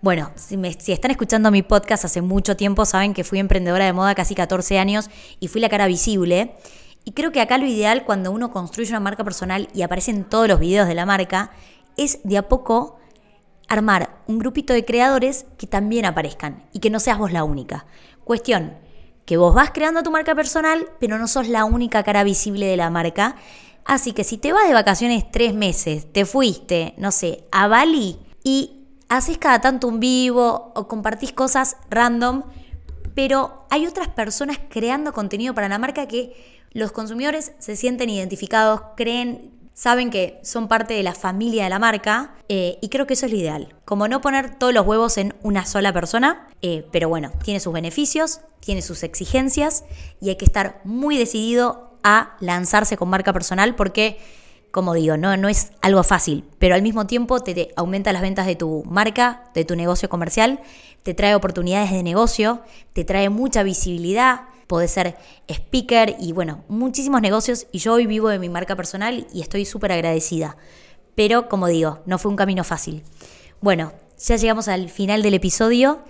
bueno, 0.00 0.32
si, 0.36 0.56
están 0.92 1.10
escuchando 1.10 1.50
mi 1.50 1.62
podcast 1.62 2.04
hace 2.04 2.22
mucho 2.22 2.56
tiempo, 2.56 2.84
saben 2.84 3.14
que 3.14 3.24
fui 3.24 3.38
emprendedora 3.38 3.84
de 3.84 3.92
moda 3.92 4.14
casi 4.14 4.34
14 4.34 4.78
años 4.78 5.10
y 5.38 5.48
fui 5.48 5.60
la 5.60 5.68
cara 5.68 5.86
visible. 5.86 6.56
Y 7.04 7.12
creo 7.12 7.30
que 7.30 7.40
acá 7.40 7.58
lo 7.58 7.66
ideal 7.66 8.04
cuando 8.04 8.32
uno 8.32 8.52
construye 8.52 8.90
una 8.90 9.00
marca 9.00 9.22
personal 9.22 9.68
y 9.74 9.82
aparecen 9.82 10.24
todos 10.24 10.48
los 10.48 10.58
videos 10.58 10.88
de 10.88 10.94
la 10.94 11.06
marca 11.06 11.50
es 11.96 12.20
de 12.24 12.36
a 12.36 12.48
poco 12.48 12.98
armar 13.68 14.22
un 14.26 14.38
grupito 14.38 14.72
de 14.72 14.84
creadores 14.84 15.46
que 15.58 15.66
también 15.66 16.04
aparezcan 16.04 16.64
y 16.72 16.80
que 16.80 16.90
no 16.90 16.98
seas 16.98 17.18
vos 17.18 17.32
la 17.32 17.44
única. 17.44 17.86
Cuestión, 18.24 18.76
que 19.24 19.36
vos 19.36 19.54
vas 19.54 19.70
creando 19.70 20.02
tu 20.02 20.10
marca 20.10 20.34
personal, 20.34 20.88
pero 20.98 21.18
no 21.18 21.28
sos 21.28 21.48
la 21.48 21.64
única 21.64 22.02
cara 22.02 22.24
visible 22.24 22.66
de 22.66 22.76
la 22.76 22.90
marca. 22.90 23.36
Así 23.84 24.12
que 24.12 24.24
si 24.24 24.38
te 24.38 24.52
vas 24.52 24.68
de 24.68 24.74
vacaciones 24.74 25.30
tres 25.30 25.54
meses, 25.54 26.12
te 26.12 26.24
fuiste, 26.24 26.94
no 26.98 27.10
sé, 27.10 27.44
a 27.50 27.66
Bali 27.66 28.18
y 28.44 28.82
haces 29.08 29.38
cada 29.38 29.60
tanto 29.60 29.88
un 29.88 30.00
vivo 30.00 30.72
o 30.74 30.88
compartís 30.88 31.32
cosas 31.32 31.76
random, 31.90 32.44
pero 33.14 33.66
hay 33.70 33.86
otras 33.86 34.08
personas 34.08 34.58
creando 34.70 35.12
contenido 35.12 35.54
para 35.54 35.68
la 35.68 35.78
marca 35.78 36.08
que 36.08 36.34
los 36.70 36.92
consumidores 36.92 37.52
se 37.58 37.76
sienten 37.76 38.08
identificados, 38.08 38.80
creen, 38.96 39.52
saben 39.74 40.10
que 40.10 40.40
son 40.42 40.68
parte 40.68 40.94
de 40.94 41.02
la 41.02 41.14
familia 41.14 41.64
de 41.64 41.70
la 41.70 41.78
marca 41.78 42.34
eh, 42.48 42.78
y 42.80 42.88
creo 42.88 43.06
que 43.06 43.14
eso 43.14 43.26
es 43.26 43.32
lo 43.32 43.38
ideal. 43.38 43.74
Como 43.84 44.08
no 44.08 44.20
poner 44.20 44.54
todos 44.54 44.72
los 44.72 44.86
huevos 44.86 45.18
en 45.18 45.34
una 45.42 45.66
sola 45.66 45.92
persona, 45.92 46.48
eh, 46.62 46.86
pero 46.92 47.08
bueno, 47.08 47.32
tiene 47.44 47.60
sus 47.60 47.72
beneficios, 47.72 48.40
tiene 48.60 48.80
sus 48.80 49.02
exigencias 49.02 49.84
y 50.20 50.30
hay 50.30 50.36
que 50.36 50.44
estar 50.44 50.80
muy 50.84 51.18
decidido 51.18 51.91
a 52.02 52.36
lanzarse 52.40 52.96
con 52.96 53.08
marca 53.08 53.32
personal 53.32 53.74
porque 53.74 54.18
como 54.72 54.94
digo, 54.94 55.18
no, 55.18 55.36
no 55.36 55.50
es 55.50 55.72
algo 55.82 56.02
fácil, 56.02 56.44
pero 56.58 56.74
al 56.74 56.82
mismo 56.82 57.06
tiempo 57.06 57.40
te, 57.40 57.72
aumenta 57.76 58.12
las 58.12 58.22
ventas 58.22 58.46
de 58.46 58.56
tu 58.56 58.82
marca, 58.86 59.44
de 59.54 59.66
tu 59.66 59.76
negocio 59.76 60.08
comercial, 60.08 60.60
te 61.02 61.12
trae 61.12 61.34
oportunidades 61.34 61.90
de 61.90 62.02
negocio, 62.02 62.62
te 62.94 63.04
trae 63.04 63.28
mucha 63.28 63.62
visibilidad, 63.62 64.48
podés 64.66 64.90
ser 64.90 65.18
speaker 65.46 66.16
y 66.18 66.32
bueno, 66.32 66.64
muchísimos 66.68 67.20
negocios 67.20 67.66
y 67.70 67.78
yo 67.78 67.92
hoy 67.92 68.06
vivo 68.06 68.30
de 68.30 68.38
mi 68.38 68.48
marca 68.48 68.74
personal 68.74 69.26
y 69.34 69.42
estoy 69.42 69.66
súper 69.66 69.92
agradecida. 69.92 70.56
Pero 71.14 71.50
como 71.50 71.66
digo, 71.66 72.00
no 72.06 72.18
fue 72.18 72.30
un 72.30 72.36
camino 72.36 72.64
fácil. 72.64 73.02
Bueno, 73.60 73.92
ya 74.18 74.36
llegamos 74.36 74.68
al 74.68 74.88
final 74.88 75.22
del 75.22 75.34
episodio. 75.34 76.00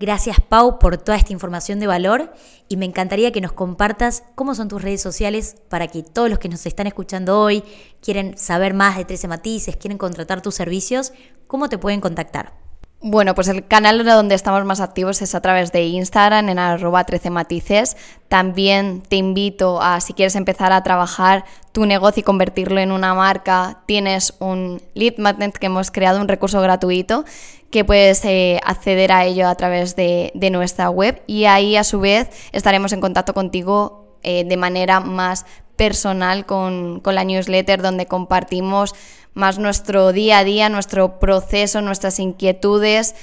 Gracias 0.00 0.40
Pau 0.40 0.80
por 0.80 0.96
toda 0.98 1.16
esta 1.16 1.32
información 1.32 1.78
de 1.78 1.86
valor 1.86 2.32
y 2.68 2.76
me 2.76 2.84
encantaría 2.84 3.30
que 3.30 3.40
nos 3.40 3.52
compartas 3.52 4.24
cómo 4.34 4.54
son 4.56 4.68
tus 4.68 4.82
redes 4.82 5.00
sociales 5.00 5.56
para 5.68 5.86
que 5.86 6.02
todos 6.02 6.28
los 6.28 6.40
que 6.40 6.48
nos 6.48 6.66
están 6.66 6.88
escuchando 6.88 7.40
hoy 7.40 7.62
quieren 8.00 8.36
saber 8.36 8.74
más 8.74 8.96
de 8.96 9.04
13 9.04 9.28
matices, 9.28 9.76
quieren 9.76 9.98
contratar 9.98 10.42
tus 10.42 10.56
servicios, 10.56 11.12
cómo 11.46 11.68
te 11.68 11.78
pueden 11.78 12.00
contactar. 12.00 12.63
Bueno, 13.06 13.34
pues 13.34 13.48
el 13.48 13.66
canal 13.66 14.02
donde 14.02 14.34
estamos 14.34 14.64
más 14.64 14.80
activos 14.80 15.20
es 15.20 15.34
a 15.34 15.42
través 15.42 15.72
de 15.72 15.82
Instagram 15.82 16.48
en 16.48 16.58
arroba 16.58 17.04
13 17.04 17.28
matices. 17.28 17.98
También 18.28 19.02
te 19.02 19.16
invito 19.16 19.82
a, 19.82 20.00
si 20.00 20.14
quieres 20.14 20.36
empezar 20.36 20.72
a 20.72 20.82
trabajar 20.82 21.44
tu 21.72 21.84
negocio 21.84 22.22
y 22.22 22.22
convertirlo 22.22 22.80
en 22.80 22.90
una 22.90 23.12
marca, 23.12 23.82
tienes 23.84 24.32
un 24.38 24.80
lead 24.94 25.18
magnet 25.18 25.52
que 25.52 25.66
hemos 25.66 25.90
creado, 25.90 26.18
un 26.18 26.28
recurso 26.28 26.62
gratuito 26.62 27.26
que 27.70 27.84
puedes 27.84 28.24
eh, 28.24 28.58
acceder 28.64 29.12
a 29.12 29.26
ello 29.26 29.48
a 29.48 29.54
través 29.54 29.96
de, 29.96 30.32
nuestra 30.50 30.88
web 30.88 31.22
y 31.26 31.44
ahí 31.44 31.76
a 31.76 31.84
su 31.84 32.00
vez 32.00 32.30
estaremos 32.52 32.94
en 32.94 33.02
contacto 33.02 33.34
contigo 33.34 34.16
eh, 34.22 34.44
de 34.44 34.56
manera 34.56 35.00
más 35.00 35.44
personal 35.76 36.46
con, 36.46 37.00
con 37.00 37.14
la 37.14 37.24
newsletter 37.24 37.82
donde 37.82 38.06
compartimos 38.06 38.94
más 39.34 39.58
nuestro 39.58 40.12
día 40.12 40.38
a 40.38 40.44
día, 40.44 40.68
nuestro 40.68 41.18
proceso, 41.18 41.80
nuestras 41.82 42.18
inquietudes, 42.18 43.14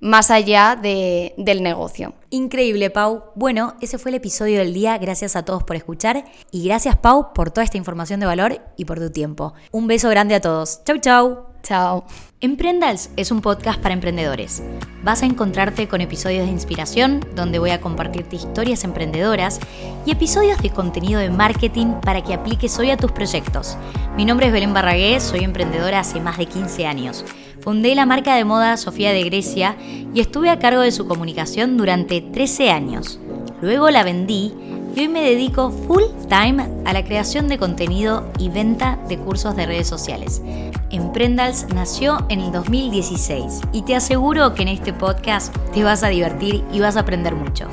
más 0.00 0.32
allá 0.32 0.76
de, 0.80 1.32
del 1.38 1.62
negocio. 1.62 2.14
Increíble, 2.30 2.90
Pau. 2.90 3.24
Bueno, 3.36 3.74
ese 3.80 3.98
fue 3.98 4.10
el 4.10 4.16
episodio 4.16 4.58
del 4.58 4.74
día. 4.74 4.98
Gracias 4.98 5.36
a 5.36 5.44
todos 5.44 5.62
por 5.62 5.76
escuchar 5.76 6.24
y 6.50 6.64
gracias, 6.64 6.96
Pau, 6.96 7.32
por 7.32 7.52
toda 7.52 7.64
esta 7.64 7.78
información 7.78 8.18
de 8.18 8.26
valor 8.26 8.60
y 8.76 8.84
por 8.84 8.98
tu 8.98 9.10
tiempo. 9.10 9.54
Un 9.70 9.86
beso 9.86 10.08
grande 10.10 10.34
a 10.34 10.40
todos. 10.40 10.82
Chau, 10.84 10.98
chau. 10.98 11.51
Chao. 11.62 12.04
Emprendals 12.40 13.10
es 13.16 13.30
un 13.30 13.40
podcast 13.40 13.80
para 13.80 13.94
emprendedores. 13.94 14.64
Vas 15.04 15.22
a 15.22 15.26
encontrarte 15.26 15.86
con 15.86 16.00
episodios 16.00 16.46
de 16.46 16.52
inspiración, 16.52 17.24
donde 17.36 17.60
voy 17.60 17.70
a 17.70 17.80
compartirte 17.80 18.34
historias 18.34 18.82
emprendedoras 18.82 19.60
y 20.04 20.10
episodios 20.10 20.60
de 20.60 20.70
contenido 20.70 21.20
de 21.20 21.30
marketing 21.30 22.00
para 22.02 22.22
que 22.24 22.34
apliques 22.34 22.76
hoy 22.80 22.90
a 22.90 22.96
tus 22.96 23.12
proyectos. 23.12 23.76
Mi 24.16 24.24
nombre 24.24 24.46
es 24.46 24.52
Belén 24.52 24.74
Barragué, 24.74 25.20
soy 25.20 25.44
emprendedora 25.44 26.00
hace 26.00 26.20
más 26.20 26.36
de 26.36 26.46
15 26.46 26.84
años. 26.86 27.24
Fundé 27.60 27.94
la 27.94 28.06
marca 28.06 28.34
de 28.34 28.44
moda 28.44 28.76
Sofía 28.76 29.12
de 29.12 29.22
Grecia 29.22 29.76
y 30.12 30.20
estuve 30.20 30.50
a 30.50 30.58
cargo 30.58 30.80
de 30.80 30.90
su 30.90 31.06
comunicación 31.06 31.76
durante 31.76 32.20
13 32.20 32.72
años. 32.72 33.20
Luego 33.60 33.88
la 33.90 34.02
vendí 34.02 34.52
y 34.94 35.00
hoy 35.00 35.08
me 35.08 35.22
dedico 35.22 35.70
full 35.70 36.02
time 36.28 36.68
a 36.84 36.92
la 36.92 37.04
creación 37.04 37.48
de 37.48 37.58
contenido 37.58 38.30
y 38.38 38.48
venta 38.48 38.98
de 39.08 39.18
cursos 39.18 39.56
de 39.56 39.66
redes 39.66 39.86
sociales. 39.86 40.42
Emprendals 40.90 41.66
nació 41.74 42.24
en 42.28 42.40
el 42.40 42.52
2016 42.52 43.60
y 43.72 43.82
te 43.82 43.96
aseguro 43.96 44.54
que 44.54 44.62
en 44.62 44.68
este 44.68 44.92
podcast 44.92 45.56
te 45.72 45.84
vas 45.84 46.02
a 46.02 46.08
divertir 46.08 46.64
y 46.72 46.80
vas 46.80 46.96
a 46.96 47.00
aprender 47.00 47.34
mucho. 47.34 47.66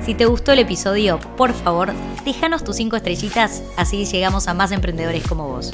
Si 0.00 0.14
te 0.14 0.26
gustó 0.26 0.52
el 0.52 0.60
episodio, 0.60 1.18
por 1.36 1.52
favor, 1.52 1.92
déjanos 2.24 2.62
tus 2.62 2.76
5 2.76 2.96
estrellitas, 2.96 3.62
así 3.76 4.04
llegamos 4.04 4.46
a 4.46 4.54
más 4.54 4.72
emprendedores 4.72 5.26
como 5.26 5.48
vos. 5.48 5.72